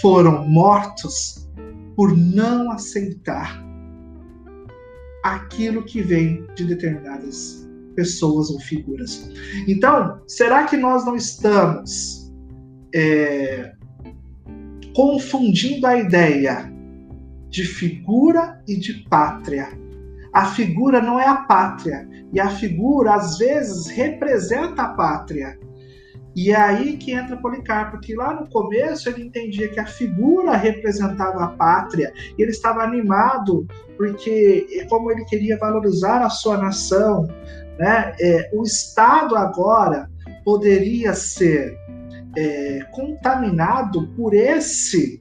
foram 0.00 0.46
mortos 0.48 1.48
por 1.96 2.16
não 2.16 2.70
aceitar 2.70 3.67
aquilo 5.22 5.84
que 5.84 6.00
vem 6.02 6.46
de 6.54 6.64
determinadas 6.64 7.66
pessoas 7.94 8.48
ou 8.50 8.60
figuras. 8.60 9.30
Então, 9.66 10.20
será 10.26 10.64
que 10.64 10.76
nós 10.76 11.04
não 11.04 11.16
estamos 11.16 12.32
é, 12.94 13.72
confundindo 14.94 15.86
a 15.86 15.98
ideia 15.98 16.72
de 17.48 17.64
figura 17.64 18.62
e 18.68 18.76
de 18.76 19.04
pátria? 19.08 19.68
A 20.32 20.46
figura 20.46 21.00
não 21.00 21.18
é 21.18 21.26
a 21.26 21.36
pátria, 21.36 22.08
e 22.32 22.38
a 22.38 22.48
figura 22.50 23.14
às 23.14 23.38
vezes 23.38 23.88
representa 23.88 24.82
a 24.82 24.88
pátria. 24.88 25.58
E 26.40 26.52
é 26.52 26.56
aí 26.56 26.96
que 26.96 27.10
entra 27.10 27.36
Policarpo, 27.36 27.98
que 27.98 28.14
lá 28.14 28.32
no 28.32 28.48
começo 28.48 29.08
ele 29.08 29.24
entendia 29.24 29.68
que 29.68 29.80
a 29.80 29.86
figura 29.86 30.56
representava 30.56 31.42
a 31.42 31.48
pátria, 31.48 32.12
e 32.38 32.40
ele 32.40 32.52
estava 32.52 32.80
animado 32.84 33.66
porque, 33.96 34.86
como 34.88 35.10
ele 35.10 35.24
queria 35.24 35.58
valorizar 35.58 36.24
a 36.24 36.30
sua 36.30 36.56
nação, 36.56 37.26
né, 37.76 38.14
é, 38.20 38.50
o 38.54 38.62
Estado 38.62 39.34
agora 39.34 40.08
poderia 40.44 41.12
ser 41.12 41.76
é, 42.36 42.86
contaminado 42.92 44.06
por 44.14 44.32
esse, 44.32 45.20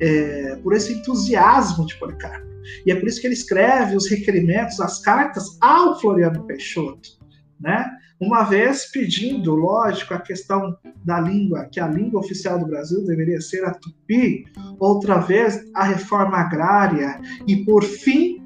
é, 0.00 0.56
por 0.62 0.72
esse 0.72 0.94
entusiasmo 0.94 1.84
de 1.84 1.98
Policarpo. 1.98 2.46
E 2.86 2.90
é 2.90 2.94
por 2.94 3.06
isso 3.06 3.20
que 3.20 3.26
ele 3.26 3.34
escreve 3.34 3.94
os 3.94 4.08
requerimentos, 4.08 4.80
as 4.80 5.00
cartas 5.00 5.58
ao 5.60 6.00
Floriano 6.00 6.46
Peixoto 6.46 7.16
né? 7.60 7.90
Uma 8.18 8.44
vez 8.44 8.90
pedindo, 8.90 9.54
lógico, 9.54 10.14
a 10.14 10.20
questão 10.20 10.76
da 11.04 11.20
língua, 11.20 11.66
que 11.66 11.78
a 11.78 11.86
língua 11.86 12.20
oficial 12.20 12.58
do 12.58 12.66
Brasil 12.66 13.04
deveria 13.04 13.40
ser 13.40 13.64
a 13.64 13.74
tupi, 13.74 14.44
outra 14.78 15.18
vez 15.18 15.68
a 15.74 15.84
reforma 15.84 16.38
agrária, 16.38 17.20
e 17.46 17.64
por 17.64 17.82
fim 17.82 18.42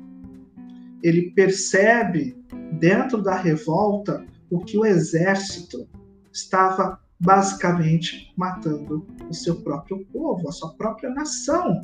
ele 1.02 1.30
percebe 1.30 2.36
dentro 2.80 3.22
da 3.22 3.36
revolta 3.36 4.24
o 4.50 4.58
que 4.58 4.76
o 4.76 4.84
exército 4.84 5.88
estava 6.32 7.00
basicamente 7.20 8.32
matando 8.36 9.06
o 9.28 9.34
seu 9.34 9.62
próprio 9.62 10.04
povo, 10.06 10.48
a 10.48 10.52
sua 10.52 10.74
própria 10.74 11.10
nação. 11.10 11.80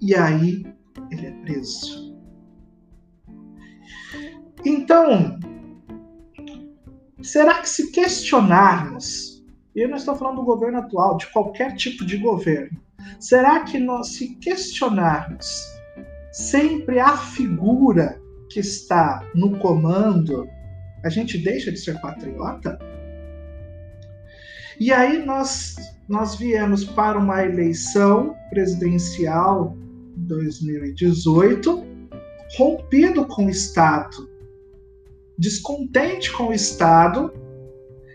E 0.00 0.14
aí 0.14 0.64
ele 1.10 1.26
é 1.26 1.30
preso. 1.42 2.14
Então, 4.64 5.38
Será 7.24 7.62
que 7.62 7.68
se 7.70 7.90
questionarmos, 7.90 9.42
e 9.74 9.80
eu 9.80 9.88
não 9.88 9.96
estou 9.96 10.14
falando 10.14 10.36
do 10.36 10.44
governo 10.44 10.80
atual, 10.80 11.16
de 11.16 11.26
qualquer 11.28 11.74
tipo 11.74 12.04
de 12.04 12.18
governo, 12.18 12.78
será 13.18 13.60
que 13.60 13.78
nós 13.78 14.08
se 14.08 14.34
questionarmos 14.34 15.46
sempre 16.30 17.00
a 17.00 17.16
figura 17.16 18.20
que 18.50 18.60
está 18.60 19.26
no 19.34 19.58
comando, 19.58 20.46
a 21.02 21.08
gente 21.08 21.38
deixa 21.38 21.72
de 21.72 21.78
ser 21.78 21.98
patriota? 21.98 22.78
E 24.78 24.92
aí 24.92 25.24
nós, 25.24 25.76
nós 26.06 26.34
viemos 26.34 26.84
para 26.84 27.18
uma 27.18 27.42
eleição 27.42 28.36
presidencial 28.50 29.74
2018, 30.14 31.86
rompido 32.58 33.26
com 33.26 33.46
o 33.46 33.50
Estado 33.50 34.33
descontente 35.38 36.32
com 36.32 36.48
o 36.48 36.52
Estado, 36.52 37.32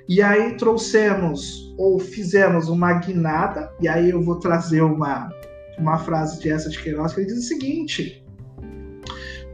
e 0.07 0.21
aí 0.21 0.55
trouxemos 0.57 1.73
ou 1.77 1.99
fizemos 1.99 2.67
uma 2.67 2.93
guinada, 2.93 3.71
e 3.79 3.87
aí 3.87 4.09
eu 4.09 4.21
vou 4.21 4.39
trazer 4.39 4.81
uma, 4.81 5.29
uma 5.77 5.97
frase 5.99 6.39
de 6.39 6.49
essa 6.49 6.69
de 6.69 6.81
Queiroz 6.81 7.13
que 7.13 7.21
ele 7.21 7.27
diz 7.27 7.39
o 7.39 7.47
seguinte: 7.47 8.25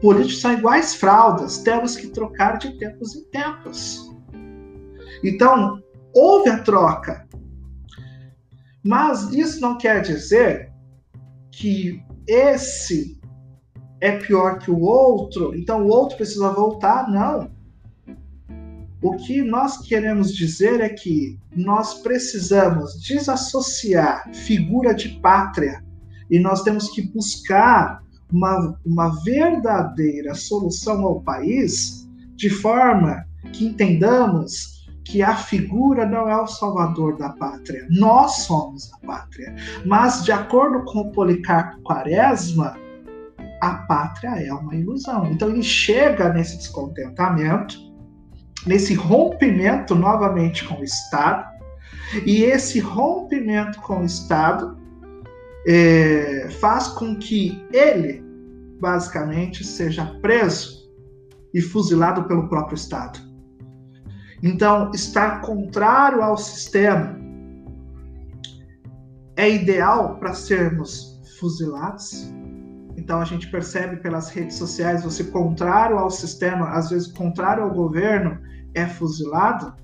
políticos 0.00 0.40
são 0.40 0.52
iguais 0.52 0.94
fraldas, 0.94 1.58
temos 1.58 1.96
que 1.96 2.08
trocar 2.08 2.58
de 2.58 2.76
tempos 2.78 3.14
em 3.14 3.24
tempos. 3.24 4.10
Então, 5.22 5.82
houve 6.14 6.50
a 6.50 6.58
troca. 6.62 7.26
Mas 8.82 9.32
isso 9.32 9.60
não 9.60 9.76
quer 9.76 10.00
dizer 10.00 10.72
que 11.50 12.00
esse 12.26 13.20
é 14.00 14.12
pior 14.12 14.58
que 14.58 14.70
o 14.70 14.80
outro, 14.80 15.54
então 15.54 15.84
o 15.84 15.88
outro 15.88 16.16
precisa 16.16 16.50
voltar, 16.50 17.10
não. 17.10 17.55
O 19.06 19.14
que 19.14 19.40
nós 19.40 19.78
queremos 19.86 20.34
dizer 20.34 20.80
é 20.80 20.88
que 20.88 21.38
nós 21.54 22.02
precisamos 22.02 23.00
desassociar 23.00 24.28
figura 24.34 24.92
de 24.92 25.10
pátria 25.20 25.80
e 26.28 26.40
nós 26.40 26.64
temos 26.64 26.90
que 26.90 27.02
buscar 27.02 28.02
uma, 28.32 28.76
uma 28.84 29.22
verdadeira 29.22 30.34
solução 30.34 31.04
ao 31.04 31.20
país 31.20 32.08
de 32.34 32.50
forma 32.50 33.24
que 33.52 33.66
entendamos 33.66 34.84
que 35.04 35.22
a 35.22 35.36
figura 35.36 36.04
não 36.04 36.28
é 36.28 36.42
o 36.42 36.48
salvador 36.48 37.16
da 37.16 37.28
pátria, 37.28 37.86
nós 37.88 38.38
somos 38.38 38.92
a 38.92 39.06
pátria. 39.06 39.54
Mas, 39.84 40.24
de 40.24 40.32
acordo 40.32 40.84
com 40.84 41.02
o 41.02 41.12
Policarpo 41.12 41.80
Quaresma, 41.82 42.76
a 43.62 43.74
pátria 43.86 44.30
é 44.44 44.52
uma 44.52 44.74
ilusão. 44.74 45.26
Então, 45.30 45.48
ele 45.50 45.62
chega 45.62 46.32
nesse 46.32 46.56
descontentamento 46.56 47.85
nesse 48.66 48.94
rompimento 48.94 49.94
novamente 49.94 50.66
com 50.66 50.80
o 50.80 50.84
Estado, 50.84 51.44
e 52.24 52.42
esse 52.42 52.80
rompimento 52.80 53.80
com 53.80 54.00
o 54.00 54.04
Estado 54.04 54.76
é, 55.66 56.48
faz 56.60 56.88
com 56.88 57.16
que 57.16 57.64
ele, 57.72 58.22
basicamente, 58.80 59.64
seja 59.64 60.04
preso 60.20 60.86
e 61.52 61.60
fuzilado 61.60 62.24
pelo 62.24 62.48
próprio 62.48 62.76
Estado. 62.76 63.18
Então, 64.42 64.90
estar 64.94 65.40
contrário 65.40 66.22
ao 66.22 66.36
sistema 66.36 67.18
é 69.36 69.50
ideal 69.50 70.16
para 70.18 70.34
sermos 70.34 71.20
fuzilados. 71.38 72.32
Então, 72.96 73.20
a 73.20 73.24
gente 73.24 73.50
percebe 73.50 73.96
pelas 73.96 74.30
redes 74.30 74.56
sociais 74.56 75.04
você 75.04 75.24
contrário 75.24 75.98
ao 75.98 76.10
sistema, 76.10 76.70
às 76.70 76.90
vezes 76.90 77.08
contrário 77.08 77.62
ao 77.62 77.70
governo, 77.70 78.38
é 78.76 78.86
fuzilado, 78.86 79.74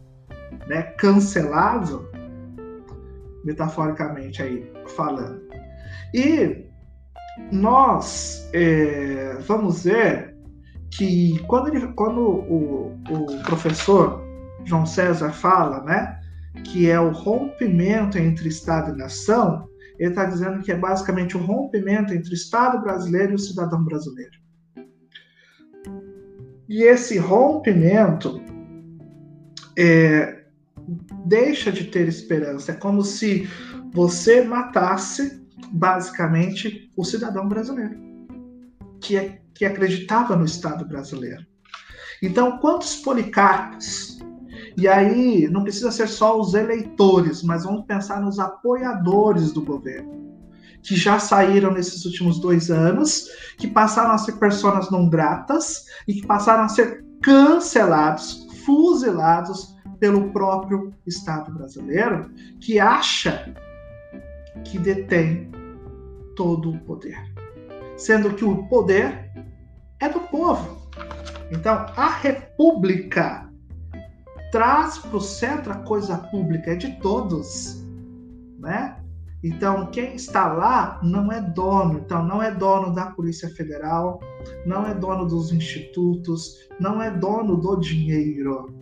né, 0.69 0.83
cancelado, 0.99 2.09
metaforicamente 3.45 4.43
aí 4.43 4.71
falando. 4.95 5.43
E 6.15 6.67
nós 7.51 8.49
é, 8.53 9.39
vamos 9.47 9.85
ver 9.85 10.37
que 10.91 11.39
quando, 11.47 11.69
ele, 11.69 11.89
quando 11.95 12.21
o, 12.21 12.95
o 13.11 13.43
professor 13.45 14.23
João 14.65 14.85
César 14.85 15.33
fala, 15.33 15.83
né, 15.83 16.21
que 16.65 16.89
é 16.89 17.01
o 17.01 17.11
rompimento 17.11 18.19
entre 18.19 18.49
Estado 18.49 18.95
e 18.95 18.99
nação, 18.99 19.67
ele 19.99 20.11
está 20.11 20.27
dizendo 20.27 20.63
que 20.63 20.71
é 20.71 20.77
basicamente 20.77 21.37
um 21.37 21.45
rompimento 21.45 22.13
entre 22.13 22.31
o 22.31 22.35
Estado 22.35 22.83
brasileiro 22.83 23.33
e 23.33 23.35
o 23.37 23.39
cidadão 23.39 23.83
brasileiro. 23.83 24.43
E 26.69 26.83
esse 26.83 27.19
rompimento 27.19 28.41
é, 29.77 30.45
deixa 31.27 31.71
de 31.71 31.85
ter 31.85 32.09
esperança. 32.09 32.73
É 32.73 32.75
como 32.75 33.03
se 33.03 33.49
você 33.93 34.43
matasse, 34.43 35.43
basicamente, 35.71 36.91
o 36.97 37.05
cidadão 37.05 37.49
brasileiro, 37.49 37.97
que, 39.01 39.17
é, 39.17 39.41
que 39.55 39.65
acreditava 39.65 40.37
no 40.37 40.45
Estado 40.45 40.85
brasileiro. 40.85 41.45
Então, 42.23 42.59
quantos 42.59 42.97
policarpos? 42.97 44.19
E 44.77 44.89
aí, 44.89 45.49
não 45.49 45.63
precisa 45.63 45.91
ser 45.91 46.09
só 46.09 46.41
os 46.41 46.55
eleitores, 46.55 47.43
mas 47.43 47.65
vamos 47.65 47.85
pensar 47.85 48.21
nos 48.21 48.39
apoiadores 48.39 49.53
do 49.53 49.61
governo, 49.61 50.33
que 50.83 50.97
já 50.97 51.19
saíram 51.19 51.73
nesses 51.73 52.05
últimos 52.05 52.41
dois 52.41 52.71
anos, 52.71 53.27
que 53.59 53.69
passaram 53.69 54.13
a 54.13 54.19
ser 54.19 54.33
personas 54.33 54.91
não 54.91 55.09
gratas 55.09 55.85
e 56.09 56.15
que 56.15 56.27
passaram 56.27 56.65
a 56.65 56.69
ser 56.69 57.05
cancelados, 57.23 58.42
fuzilados 58.65 59.77
pelo 59.99 60.33
próprio 60.33 60.93
Estado 61.07 61.53
brasileiro, 61.53 62.31
que 62.61 62.81
acha 62.81 63.55
que 64.65 64.79
detém 64.79 65.51
todo 66.37 66.71
o 66.71 66.79
poder, 66.81 67.19
sendo 67.97 68.35
que 68.35 68.45
o 68.45 68.67
poder 68.69 69.31
é 70.01 70.09
do 70.09 70.21
povo. 70.21 70.89
Então, 71.51 71.87
a 71.97 72.09
República 72.09 73.49
traz 74.51 74.99
para 74.99 75.17
o 75.17 75.21
centro 75.21 75.73
a 75.73 75.77
coisa 75.77 76.19
pública, 76.19 76.73
é 76.73 76.77
de 76.77 76.99
todos, 77.01 77.85
né? 78.59 79.02
Então, 79.43 79.87
quem 79.91 80.15
está 80.15 80.53
lá 80.53 81.01
não 81.03 81.33
é 81.33 81.41
dono. 81.41 82.01
Então, 82.05 82.25
não 82.25 82.41
é 82.41 82.51
dono 82.51 82.95
da 82.95 83.07
Polícia 83.07 83.49
Federal, 83.51 84.21
não 84.65 84.87
é 84.87 84.95
dono 84.95 85.27
dos 85.27 85.53
institutos, 85.53 86.69
não 86.79 87.03
é 87.03 87.11
dono 87.11 87.57
do 87.57 87.77
dinheiro. 87.77 88.73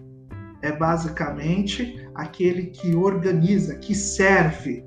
É 0.60 0.70
basicamente 0.70 2.06
aquele 2.14 2.66
que 2.66 2.94
organiza, 2.94 3.76
que 3.76 3.94
serve 3.94 4.84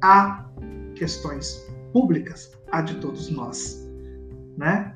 a 0.00 0.48
questões 0.94 1.68
públicas, 1.92 2.52
a 2.70 2.80
de 2.80 2.94
todos 2.96 3.28
nós, 3.30 3.90
né? 4.56 4.94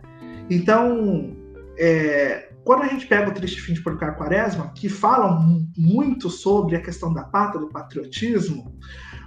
Então, 0.48 1.34
é, 1.76 2.52
quando 2.64 2.82
a 2.82 2.88
gente 2.88 3.06
pega 3.06 3.30
o 3.30 3.34
Triste 3.34 3.60
Fim 3.60 3.74
de 3.74 3.82
Policarpo 3.82 4.18
Quaresma, 4.18 4.72
que 4.74 4.88
fala 4.88 5.38
muito 5.76 6.30
sobre 6.30 6.76
a 6.76 6.80
questão 6.80 7.12
da 7.12 7.24
pátria, 7.24 7.60
do 7.60 7.68
patriotismo, 7.68 8.78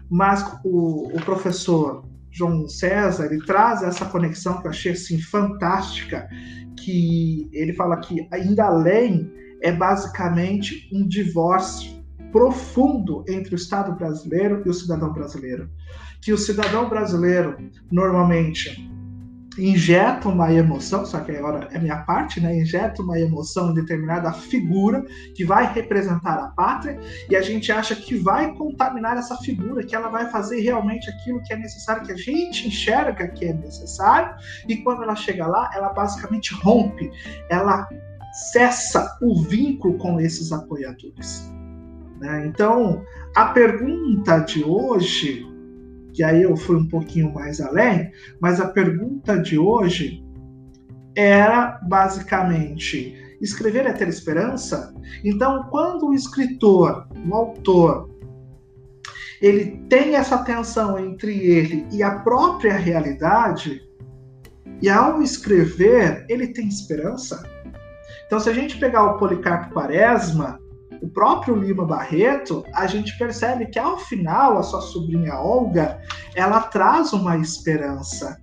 mas 0.10 0.44
o, 0.64 1.08
o 1.16 1.22
professor 1.26 2.06
João 2.32 2.68
César 2.68 3.26
ele 3.26 3.44
traz 3.46 3.82
essa 3.84 4.06
conexão 4.06 4.62
que 4.62 4.68
eu 4.68 4.72
achei 4.72 4.92
assim 4.92 5.20
fantástica, 5.20 6.28
que 6.78 7.50
ele 7.52 7.74
fala 7.74 7.98
que 7.98 8.28
ainda 8.32 8.66
além 8.66 9.32
é 9.62 9.72
basicamente 9.72 10.88
um 10.94 11.08
divórcio 11.08 11.98
profundo 12.32 13.24
entre 13.28 13.56
o 13.56 13.58
Estado 13.58 13.96
brasileiro 13.96 14.62
e 14.66 14.70
o 14.70 14.74
cidadão 14.74 15.12
brasileiro, 15.12 15.70
que 16.22 16.32
o 16.32 16.38
cidadão 16.38 16.90
brasileiro 16.90 17.58
normalmente 17.92 18.88
injeta 19.58 20.30
uma 20.30 20.52
emoção, 20.54 21.06
só 21.06 21.20
que 21.20 21.32
agora 21.32 21.68
é 21.72 21.80
minha 21.80 21.98
parte, 22.04 22.40
né? 22.40 22.56
Injeta 22.58 23.02
uma 23.02 23.20
emoção 23.20 23.72
em 23.72 23.74
determinada 23.74 24.32
figura 24.32 25.04
que 25.36 25.44
vai 25.44 25.74
representar 25.74 26.36
a 26.36 26.50
pátria 26.50 27.00
e 27.30 27.36
a 27.36 27.42
gente 27.42 27.72
acha 27.72 27.96
que 27.96 28.16
vai 28.16 28.54
contaminar 28.54 29.18
essa 29.18 29.36
figura, 29.38 29.84
que 29.84 29.96
ela 29.96 30.10
vai 30.10 30.30
fazer 30.30 30.62
realmente 30.62 31.10
aquilo 31.10 31.42
que 31.44 31.54
é 31.54 31.58
necessário, 31.58 32.04
que 32.04 32.12
a 32.12 32.18
gente 32.18 32.68
enxerga 32.68 33.28
que 33.28 33.46
é 33.46 33.54
necessário 33.54 34.36
e 34.68 34.78
quando 34.78 35.04
ela 35.04 35.16
chega 35.16 35.48
lá, 35.48 35.70
ela 35.74 35.90
basicamente 35.90 36.54
rompe, 36.54 37.12
ela 37.50 37.88
cessa 38.52 39.18
o 39.22 39.42
vínculo 39.42 39.98
com 39.98 40.20
esses 40.20 40.52
apoiadores. 40.52 41.52
Né? 42.20 42.46
Então, 42.48 43.04
a 43.36 43.46
pergunta 43.46 44.40
de 44.40 44.64
hoje 44.64 45.46
que 46.18 46.24
aí 46.24 46.42
eu 46.42 46.58
fui 46.58 46.76
um 46.76 46.88
pouquinho 46.88 47.32
mais 47.32 47.62
além, 47.62 48.12
mas 48.42 48.60
a 48.60 48.68
pergunta 48.68 49.38
de 49.38 49.56
hoje 49.56 50.26
era 51.16 51.80
basicamente: 51.84 53.16
escrever 53.40 53.86
é 53.86 53.94
ter 53.94 54.08
esperança? 54.08 54.96
Então, 55.24 55.68
quando 55.70 56.08
o 56.08 56.16
escritor, 56.16 57.08
o 57.24 57.36
autor, 57.36 58.10
ele 59.40 59.78
tem 59.88 60.16
essa 60.16 60.40
tensão 60.40 60.98
entre 60.98 61.38
ele 61.38 61.86
e 61.92 62.02
a 62.02 62.18
própria 62.22 62.74
realidade, 62.74 63.88
e 64.82 64.90
ao 64.90 65.22
escrever, 65.22 66.26
ele 66.28 66.48
tem 66.48 66.68
esperança? 66.68 67.48
Então, 68.26 68.40
se 68.40 68.50
a 68.50 68.54
gente 68.54 68.80
pegar 68.80 69.04
o 69.04 69.20
Policarpo 69.20 69.72
Quaresma, 69.72 70.60
o 71.02 71.08
próprio 71.08 71.56
Lima 71.56 71.86
Barreto, 71.86 72.66
a 72.74 72.88
gente 72.88 73.18
percebe 73.18 73.68
que 73.68 73.80
ao 73.80 73.98
final 73.98 74.58
a 74.58 74.64
sua 74.64 74.82
sobrinha 74.82 75.36
Olga, 75.36 76.00
ela 76.36 76.62
traz 76.62 77.14
uma 77.14 77.38
esperança. 77.38 78.42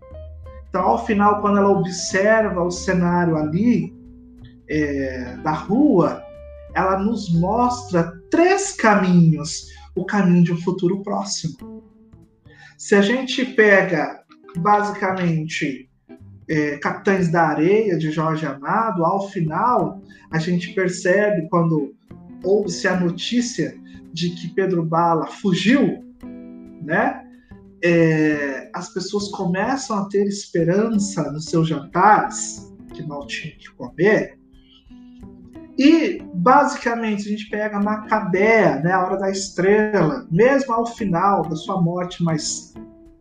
Então, 0.69 0.83
ao 0.83 1.07
final, 1.07 1.41
quando 1.41 1.59
ela 1.59 1.71
observa 1.71 2.63
o 2.63 2.71
cenário 2.71 3.37
ali 3.37 3.95
é, 4.69 5.37
da 5.43 5.53
rua, 5.53 6.23
ela 6.75 6.99
nos 6.99 7.33
mostra 7.33 8.21
três 8.31 8.73
caminhos, 8.73 9.69
o 9.95 10.05
caminho 10.05 10.43
de 10.43 10.53
um 10.53 10.61
futuro 10.61 11.03
próximo. 11.03 11.85
Se 12.77 12.95
a 12.95 13.01
gente 13.01 13.45
pega 13.45 14.25
basicamente 14.57 15.89
é, 16.49 16.77
Capitães 16.79 17.31
da 17.31 17.43
Areia 17.43 17.97
de 17.97 18.11
Jorge 18.11 18.45
Amado, 18.47 19.05
ao 19.05 19.29
final 19.29 20.03
a 20.31 20.39
gente 20.39 20.75
percebe 20.75 21.49
quando 21.49 21.95
ouve-se 22.45 22.87
a 22.87 22.99
notícia 22.99 23.75
de 24.13 24.31
que 24.31 24.49
Pedro 24.55 24.85
Bala 24.85 25.27
fugiu, 25.27 26.05
né? 26.83 27.23
É, 27.83 28.71
as 28.73 28.93
pessoas 28.95 29.29
começam 29.29 29.99
a 29.99 30.09
ter 30.09 30.27
esperança 30.27 31.31
nos 31.31 31.47
seus 31.47 31.69
jantares, 31.69 32.73
que 32.95 33.03
não 33.03 33.27
tinham 33.27 33.57
que 33.59 33.71
comer. 33.73 34.39
E, 35.77 36.23
basicamente, 36.33 37.27
a 37.27 37.31
gente 37.31 37.51
pega 37.51 37.81
Macabea, 37.81 38.77
né, 38.77 38.93
a 38.93 39.05
Hora 39.05 39.19
da 39.19 39.31
Estrela, 39.31 40.27
mesmo 40.31 40.73
ao 40.73 40.87
final 40.87 41.43
da 41.49 41.57
sua 41.57 41.83
morte 41.83 42.23
mais 42.23 42.73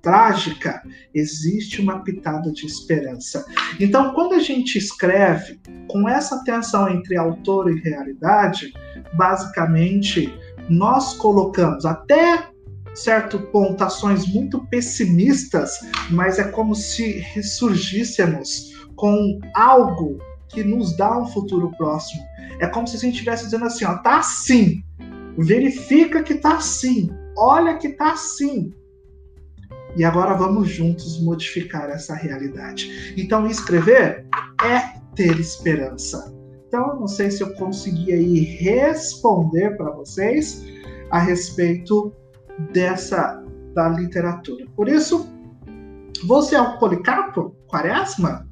trágica, 0.03 0.83
existe 1.13 1.81
uma 1.81 2.03
pitada 2.03 2.51
de 2.51 2.65
esperança. 2.65 3.45
Então, 3.79 4.13
quando 4.13 4.33
a 4.33 4.39
gente 4.39 4.77
escreve 4.77 5.59
com 5.87 6.07
essa 6.07 6.43
tensão 6.43 6.89
entre 6.89 7.17
autor 7.17 7.71
e 7.71 7.79
realidade, 7.79 8.73
basicamente 9.13 10.33
nós 10.69 11.13
colocamos 11.15 11.85
até 11.85 12.47
certo 12.95 13.39
ponto 13.39 13.83
ações 13.83 14.27
muito 14.27 14.65
pessimistas, 14.67 15.79
mas 16.11 16.37
é 16.37 16.43
como 16.43 16.75
se 16.75 17.19
ressurgíssemos 17.33 18.71
com 18.95 19.39
algo 19.55 20.19
que 20.47 20.63
nos 20.63 20.95
dá 20.95 21.17
um 21.19 21.25
futuro 21.27 21.71
próximo. 21.77 22.23
É 22.59 22.67
como 22.67 22.87
se 22.87 22.95
a 22.95 22.99
gente 22.99 23.13
estivesse 23.13 23.45
dizendo 23.45 23.65
assim, 23.65 23.85
ó, 23.85 23.97
tá 23.97 24.19
assim. 24.19 24.83
Verifica 25.37 26.21
que 26.21 26.35
tá 26.35 26.57
assim. 26.57 27.09
Olha 27.35 27.77
que 27.77 27.89
tá 27.89 28.11
assim 28.11 28.71
e 29.95 30.03
agora 30.03 30.33
vamos 30.33 30.69
juntos 30.69 31.21
modificar 31.21 31.89
essa 31.89 32.15
realidade. 32.15 33.13
Então, 33.17 33.47
escrever 33.47 34.25
é 34.63 34.99
ter 35.15 35.39
esperança. 35.39 36.32
Então, 36.73 36.99
não 36.99 37.07
sei 37.07 37.29
se 37.29 37.43
eu 37.43 37.53
consegui 37.53 38.11
aí 38.11 38.39
responder 38.39 39.77
para 39.77 39.91
vocês 39.91 40.65
a 41.11 41.19
respeito 41.19 42.11
dessa 42.73 43.43
da 43.75 43.89
literatura. 43.89 44.65
Por 44.75 44.89
isso, 44.89 45.29
você 46.25 46.55
é 46.55 46.61
o 46.61 46.79
Policarpo 46.79 47.55
Quaresma, 47.67 48.49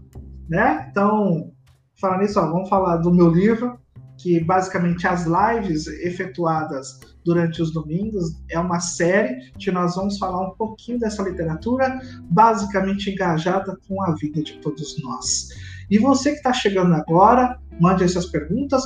né? 0.48 0.88
Então, 0.92 1.52
falando 2.00 2.22
nisso, 2.22 2.40
vamos 2.40 2.70
falar 2.70 2.98
do 2.98 3.12
meu 3.12 3.28
livro, 3.28 3.80
que 4.20 4.40
basicamente 4.40 5.08
as 5.08 5.26
lives 5.26 5.88
efetuadas 5.88 7.00
durante 7.26 7.60
os 7.60 7.74
domingos 7.74 8.40
é 8.52 8.60
uma 8.60 8.80
série 8.80 9.52
que 9.58 9.72
nós 9.72 9.96
vamos 9.96 10.20
falar 10.20 10.48
um 10.48 10.52
pouquinho 10.52 11.00
dessa 11.00 11.24
literatura, 11.24 12.00
basicamente 12.30 13.10
engajada 13.10 13.76
com 13.88 14.00
a 14.04 14.14
vida 14.14 14.44
de 14.44 14.60
todos 14.60 15.02
nós. 15.02 15.50
E 15.92 16.00
você 16.00 16.32
que 16.32 16.38
está 16.38 16.54
chegando 16.54 16.94
agora, 16.96 17.60
mande 17.80 18.06
essas 18.06 18.26
perguntas, 18.28 18.82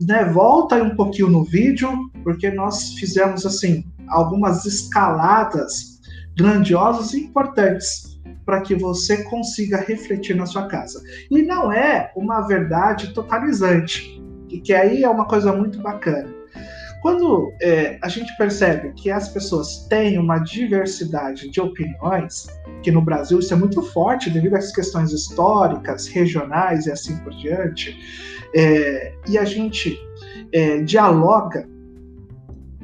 né? 0.00 0.24
Volta 0.24 0.74
aí 0.74 0.82
um 0.82 0.96
pouquinho 0.96 1.28
no 1.30 1.44
vídeo, 1.44 1.88
porque 2.24 2.50
nós 2.50 2.94
fizemos 2.94 3.46
assim 3.46 3.86
algumas 4.08 4.66
escaladas 4.66 6.00
grandiosas 6.36 7.14
e 7.14 7.20
importantes 7.20 8.20
para 8.44 8.60
que 8.60 8.74
você 8.74 9.22
consiga 9.24 9.78
refletir 9.78 10.36
na 10.36 10.46
sua 10.46 10.66
casa. 10.66 11.00
E 11.30 11.42
não 11.42 11.72
é 11.72 12.12
uma 12.16 12.40
verdade 12.42 13.14
totalizante 13.14 14.20
e 14.48 14.60
que 14.60 14.72
aí 14.74 15.04
é 15.04 15.08
uma 15.08 15.26
coisa 15.26 15.52
muito 15.52 15.80
bacana. 15.80 16.35
Quando 17.02 17.52
é, 17.60 17.98
a 18.02 18.08
gente 18.08 18.36
percebe 18.36 18.92
que 18.94 19.10
as 19.10 19.28
pessoas 19.28 19.86
têm 19.88 20.18
uma 20.18 20.38
diversidade 20.38 21.50
de 21.50 21.60
opiniões, 21.60 22.46
que 22.82 22.90
no 22.90 23.02
Brasil 23.02 23.38
isso 23.38 23.52
é 23.52 23.56
muito 23.56 23.82
forte 23.82 24.30
devido 24.30 24.56
às 24.56 24.72
questões 24.72 25.12
históricas, 25.12 26.06
regionais 26.08 26.86
e 26.86 26.90
assim 26.90 27.16
por 27.18 27.32
diante, 27.34 27.96
é, 28.54 29.14
e 29.28 29.38
a 29.38 29.44
gente 29.44 29.98
é, 30.52 30.82
dialoga, 30.82 31.68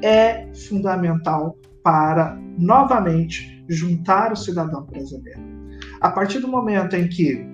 é 0.02 0.52
fundamental 0.54 1.56
para 1.82 2.38
novamente 2.58 3.64
juntar 3.68 4.32
o 4.32 4.36
cidadão 4.36 4.84
brasileiro. 4.84 5.40
A 6.00 6.10
partir 6.10 6.40
do 6.40 6.48
momento 6.48 6.96
em 6.96 7.08
que 7.08 7.46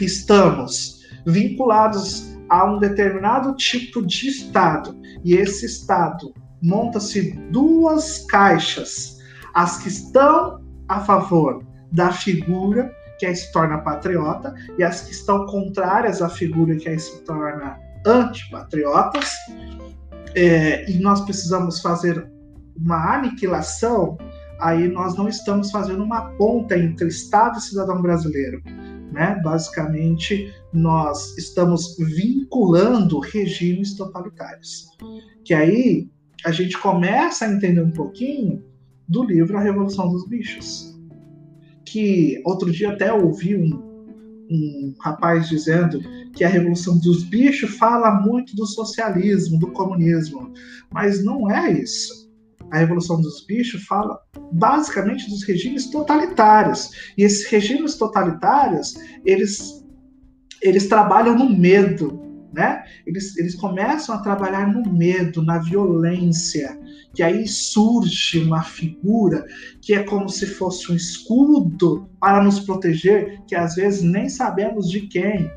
estamos 0.00 1.02
vinculados 1.26 2.36
a 2.48 2.64
um 2.64 2.78
determinado 2.78 3.54
tipo 3.56 4.04
de 4.06 4.28
Estado, 4.28 4.96
e 5.26 5.34
esse 5.34 5.66
Estado 5.66 6.32
monta-se 6.62 7.32
duas 7.50 8.24
caixas, 8.26 9.18
as 9.52 9.78
que 9.78 9.88
estão 9.88 10.64
a 10.88 11.00
favor 11.00 11.66
da 11.90 12.12
figura 12.12 12.94
que 13.18 13.26
aí 13.26 13.34
se 13.34 13.50
torna 13.50 13.78
patriota 13.78 14.54
e 14.78 14.84
as 14.84 15.00
que 15.00 15.10
estão 15.10 15.44
contrárias 15.46 16.22
à 16.22 16.28
figura 16.28 16.76
que 16.76 16.88
aí 16.88 16.98
se 16.98 17.24
torna 17.24 17.76
antipatriotas. 18.06 19.32
É, 20.36 20.88
e 20.88 20.98
nós 21.00 21.22
precisamos 21.22 21.80
fazer 21.80 22.30
uma 22.78 23.16
aniquilação, 23.16 24.16
aí 24.60 24.86
nós 24.86 25.16
não 25.16 25.28
estamos 25.28 25.72
fazendo 25.72 26.04
uma 26.04 26.30
ponta 26.36 26.78
entre 26.78 27.08
Estado 27.08 27.58
e 27.58 27.62
cidadão 27.62 28.00
brasileiro. 28.00 28.62
Né? 29.16 29.40
Basicamente, 29.42 30.54
nós 30.72 31.36
estamos 31.36 31.96
vinculando 31.98 33.18
regimes 33.18 33.94
totalitários. 33.94 34.86
Que 35.44 35.54
aí 35.54 36.08
a 36.44 36.52
gente 36.52 36.78
começa 36.78 37.46
a 37.46 37.52
entender 37.52 37.82
um 37.82 37.90
pouquinho 37.90 38.62
do 39.08 39.24
livro 39.24 39.56
A 39.56 39.60
Revolução 39.60 40.08
dos 40.08 40.28
Bichos 40.28 40.96
que 41.86 42.42
outro 42.44 42.70
dia 42.70 42.90
até 42.90 43.12
ouvi 43.12 43.56
um, 43.56 43.70
um 44.50 44.94
rapaz 45.00 45.48
dizendo 45.48 46.00
que 46.34 46.44
a 46.44 46.48
revolução 46.48 46.98
dos 46.98 47.22
bichos 47.22 47.70
fala 47.76 48.20
muito 48.20 48.54
do 48.54 48.66
socialismo, 48.66 49.58
do 49.58 49.68
comunismo, 49.68 50.52
mas 50.92 51.24
não 51.24 51.50
é 51.50 51.72
isso. 51.72 52.25
A 52.70 52.78
revolução 52.78 53.20
dos 53.20 53.44
bichos 53.46 53.84
fala 53.84 54.18
basicamente 54.52 55.28
dos 55.30 55.44
regimes 55.44 55.90
totalitários. 55.90 57.12
E 57.16 57.22
esses 57.22 57.46
regimes 57.48 57.96
totalitários, 57.96 58.94
eles 59.24 59.84
eles 60.62 60.88
trabalham 60.88 61.36
no 61.36 61.50
medo, 61.50 62.20
né? 62.52 62.82
Eles, 63.06 63.36
eles 63.36 63.54
começam 63.54 64.14
a 64.14 64.18
trabalhar 64.18 64.72
no 64.72 64.90
medo, 64.90 65.42
na 65.42 65.58
violência, 65.58 66.78
que 67.14 67.22
aí 67.22 67.46
surge 67.46 68.42
uma 68.42 68.62
figura 68.62 69.44
que 69.82 69.94
é 69.94 70.02
como 70.02 70.28
se 70.28 70.46
fosse 70.46 70.90
um 70.90 70.96
escudo 70.96 72.08
para 72.18 72.42
nos 72.42 72.60
proteger, 72.60 73.42
que 73.46 73.54
às 73.54 73.74
vezes 73.74 74.02
nem 74.02 74.28
sabemos 74.28 74.90
de 74.90 75.02
quem. 75.02 75.50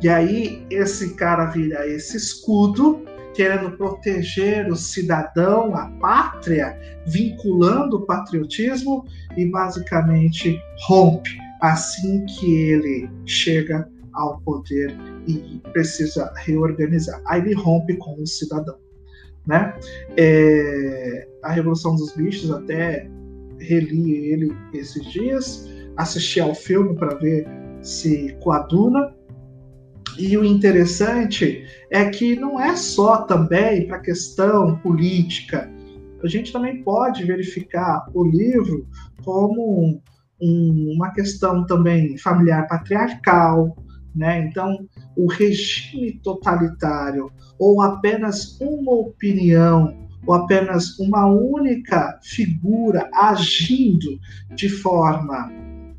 E 0.00 0.08
aí 0.08 0.64
esse 0.70 1.14
cara 1.14 1.46
vira 1.46 1.86
esse 1.86 2.16
escudo, 2.16 3.04
querendo 3.34 3.76
proteger 3.76 4.70
o 4.70 4.76
cidadão, 4.76 5.74
a 5.74 5.86
pátria, 6.00 6.78
vinculando 7.06 7.96
o 7.96 8.06
patriotismo 8.06 9.04
e 9.36 9.46
basicamente 9.46 10.60
rompe 10.86 11.30
assim 11.60 12.26
que 12.26 12.54
ele 12.54 13.08
chega 13.24 13.88
ao 14.12 14.40
poder 14.40 14.94
e 15.26 15.60
precisa 15.72 16.32
reorganizar. 16.36 17.22
Aí 17.26 17.40
ele 17.40 17.54
rompe 17.54 17.96
com 17.96 18.20
o 18.20 18.26
cidadão. 18.26 18.76
Né? 19.46 19.74
É, 20.16 21.26
a 21.42 21.52
Revolução 21.52 21.96
dos 21.96 22.12
Bichos, 22.12 22.50
até 22.50 23.08
reli 23.58 24.16
ele 24.32 24.52
esses 24.74 25.04
dias, 25.10 25.68
assisti 25.96 26.40
ao 26.40 26.54
filme 26.54 26.94
para 26.96 27.14
ver 27.14 27.46
se 27.80 28.36
coaduna. 28.40 29.14
E 30.18 30.36
o 30.36 30.44
interessante 30.44 31.64
é 31.90 32.08
que 32.10 32.36
não 32.36 32.60
é 32.60 32.76
só 32.76 33.22
também 33.22 33.86
para 33.86 33.98
questão 33.98 34.76
política. 34.78 35.70
A 36.22 36.28
gente 36.28 36.52
também 36.52 36.82
pode 36.82 37.24
verificar 37.24 38.06
o 38.14 38.24
livro 38.24 38.86
como 39.24 40.00
um, 40.40 40.92
uma 40.94 41.10
questão 41.12 41.64
também 41.66 42.16
familiar 42.18 42.68
patriarcal, 42.68 43.76
né? 44.14 44.46
Então, 44.46 44.86
o 45.16 45.26
regime 45.26 46.20
totalitário, 46.22 47.30
ou 47.58 47.80
apenas 47.80 48.60
uma 48.60 48.92
opinião, 48.92 49.96
ou 50.26 50.34
apenas 50.34 50.98
uma 50.98 51.26
única 51.26 52.18
figura 52.22 53.08
agindo 53.14 54.18
de 54.54 54.68
forma 54.68 55.50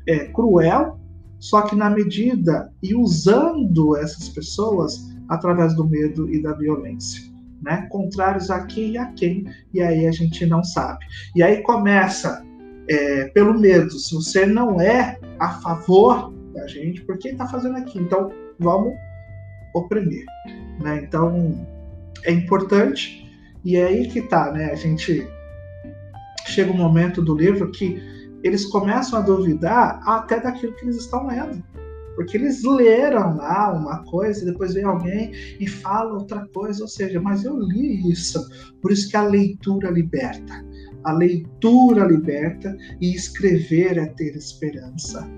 é, 0.06 0.26
cruel, 0.26 0.98
só 1.44 1.60
que 1.60 1.76
na 1.76 1.90
medida 1.90 2.72
e 2.82 2.94
usando 2.94 3.98
essas 3.98 4.30
pessoas 4.30 5.14
através 5.28 5.76
do 5.76 5.86
medo 5.86 6.26
e 6.32 6.42
da 6.42 6.54
violência. 6.54 7.22
Né? 7.60 7.86
Contrários 7.90 8.50
a 8.50 8.64
quem 8.64 8.92
e 8.92 8.98
a 8.98 9.12
quem, 9.12 9.44
e 9.74 9.82
aí 9.82 10.06
a 10.06 10.10
gente 10.10 10.46
não 10.46 10.64
sabe. 10.64 11.04
E 11.36 11.42
aí 11.42 11.62
começa 11.62 12.42
é, 12.88 13.26
pelo 13.26 13.60
medo. 13.60 13.90
Se 13.90 14.14
você 14.14 14.46
não 14.46 14.80
é 14.80 15.18
a 15.38 15.50
favor 15.60 16.32
da 16.54 16.66
gente, 16.66 17.02
por 17.02 17.18
que 17.18 17.28
está 17.28 17.46
fazendo 17.46 17.76
aqui? 17.76 17.98
Então, 17.98 18.32
vamos 18.58 18.94
oprimir. 19.74 20.24
Né? 20.80 21.02
Então, 21.06 21.68
é 22.22 22.32
importante, 22.32 23.30
e 23.62 23.76
é 23.76 23.84
aí 23.84 24.08
que 24.08 24.20
está, 24.20 24.50
né? 24.50 24.70
A 24.70 24.76
gente 24.76 25.28
chega 26.46 26.72
um 26.72 26.76
momento 26.76 27.20
do 27.20 27.36
livro 27.36 27.70
que 27.70 28.13
eles 28.44 28.66
começam 28.66 29.18
a 29.18 29.22
duvidar 29.22 30.00
até 30.06 30.38
daquilo 30.38 30.74
que 30.74 30.84
eles 30.84 30.96
estão 30.96 31.26
lendo. 31.26 31.64
Porque 32.14 32.36
eles 32.36 32.62
leram 32.62 33.36
lá 33.38 33.72
uma 33.72 34.04
coisa 34.04 34.42
e 34.42 34.44
depois 34.44 34.74
vem 34.74 34.84
alguém 34.84 35.32
e 35.58 35.66
fala 35.66 36.12
outra 36.12 36.46
coisa, 36.54 36.82
ou 36.82 36.88
seja, 36.88 37.20
mas 37.20 37.44
eu 37.44 37.58
li 37.58 38.08
isso. 38.12 38.38
Por 38.80 38.92
isso 38.92 39.10
que 39.10 39.16
a 39.16 39.22
leitura 39.22 39.90
liberta. 39.90 40.64
A 41.02 41.12
leitura 41.12 42.06
liberta 42.06 42.76
e 43.00 43.14
escrever 43.14 43.98
é 43.98 44.06
ter 44.06 44.36
esperança. 44.36 45.28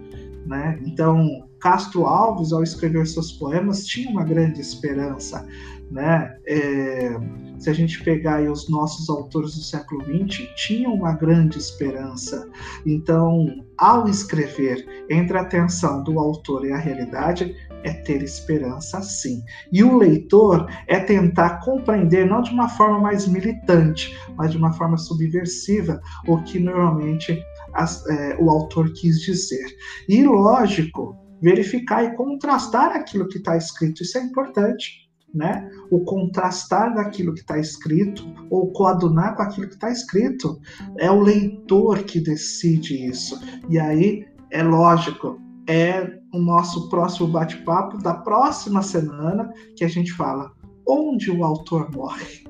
Né? 0.44 0.78
Então, 0.84 1.48
Castro 1.60 2.04
Alves, 2.04 2.52
ao 2.52 2.62
escrever 2.62 3.06
seus 3.06 3.32
poemas, 3.32 3.86
tinha 3.86 4.10
uma 4.10 4.24
grande 4.24 4.60
esperança. 4.60 5.46
Né? 5.90 6.36
É, 6.46 7.16
se 7.58 7.70
a 7.70 7.72
gente 7.72 8.02
pegar 8.02 8.42
os 8.42 8.68
nossos 8.68 9.08
autores 9.08 9.54
do 9.54 9.62
século 9.62 10.02
XX, 10.04 10.48
tinham 10.56 10.92
uma 10.92 11.12
grande 11.12 11.58
esperança. 11.58 12.48
Então, 12.84 13.64
ao 13.78 14.08
escrever 14.08 15.06
entre 15.08 15.38
a 15.38 15.42
atenção 15.42 16.02
do 16.02 16.18
autor 16.18 16.66
e 16.66 16.72
a 16.72 16.76
realidade, 16.76 17.54
é 17.82 17.92
ter 17.92 18.22
esperança 18.22 19.00
sim. 19.00 19.42
E 19.72 19.82
o 19.82 19.96
leitor 19.96 20.68
é 20.88 20.98
tentar 20.98 21.60
compreender, 21.60 22.26
não 22.26 22.42
de 22.42 22.50
uma 22.50 22.68
forma 22.68 22.98
mais 22.98 23.26
militante, 23.28 24.16
mas 24.36 24.50
de 24.50 24.56
uma 24.56 24.72
forma 24.72 24.96
subversiva, 24.96 26.00
o 26.26 26.42
que 26.42 26.58
normalmente 26.58 27.40
as, 27.72 28.04
é, 28.06 28.36
o 28.40 28.50
autor 28.50 28.92
quis 28.92 29.20
dizer. 29.20 29.66
E, 30.08 30.22
lógico, 30.24 31.16
verificar 31.40 32.04
e 32.04 32.16
contrastar 32.16 32.90
aquilo 32.90 33.28
que 33.28 33.38
está 33.38 33.56
escrito, 33.56 34.02
isso 34.02 34.18
é 34.18 34.22
importante. 34.22 35.05
Né? 35.36 35.70
O 35.90 36.00
contrastar 36.00 36.94
daquilo 36.94 37.34
que 37.34 37.40
está 37.40 37.58
escrito 37.58 38.26
ou 38.48 38.72
coadunar 38.72 39.36
com 39.36 39.42
aquilo 39.42 39.68
que 39.68 39.74
está 39.74 39.90
escrito 39.90 40.58
é 40.98 41.10
o 41.10 41.20
leitor 41.20 42.04
que 42.04 42.18
decide 42.18 43.06
isso. 43.06 43.38
E 43.68 43.78
aí 43.78 44.24
é 44.50 44.62
lógico, 44.62 45.38
é 45.68 46.18
o 46.32 46.38
nosso 46.38 46.88
próximo 46.88 47.28
bate-papo 47.28 47.98
da 47.98 48.14
próxima 48.14 48.82
semana 48.82 49.52
que 49.76 49.84
a 49.84 49.88
gente 49.88 50.10
fala 50.12 50.50
onde 50.86 51.30
o 51.30 51.44
autor 51.44 51.90
morre 51.92 52.44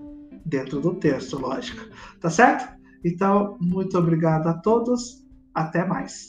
dentro 0.44 0.81
do 0.81 0.94
texto, 0.94 1.38
lógico. 1.38 1.83
Tá 2.20 2.31
certo? 2.31 2.77
Então, 3.05 3.57
muito 3.61 3.99
obrigado 3.99 4.46
a 4.46 4.55
todos. 4.55 5.25
Até 5.55 5.87
mais. 5.87 6.29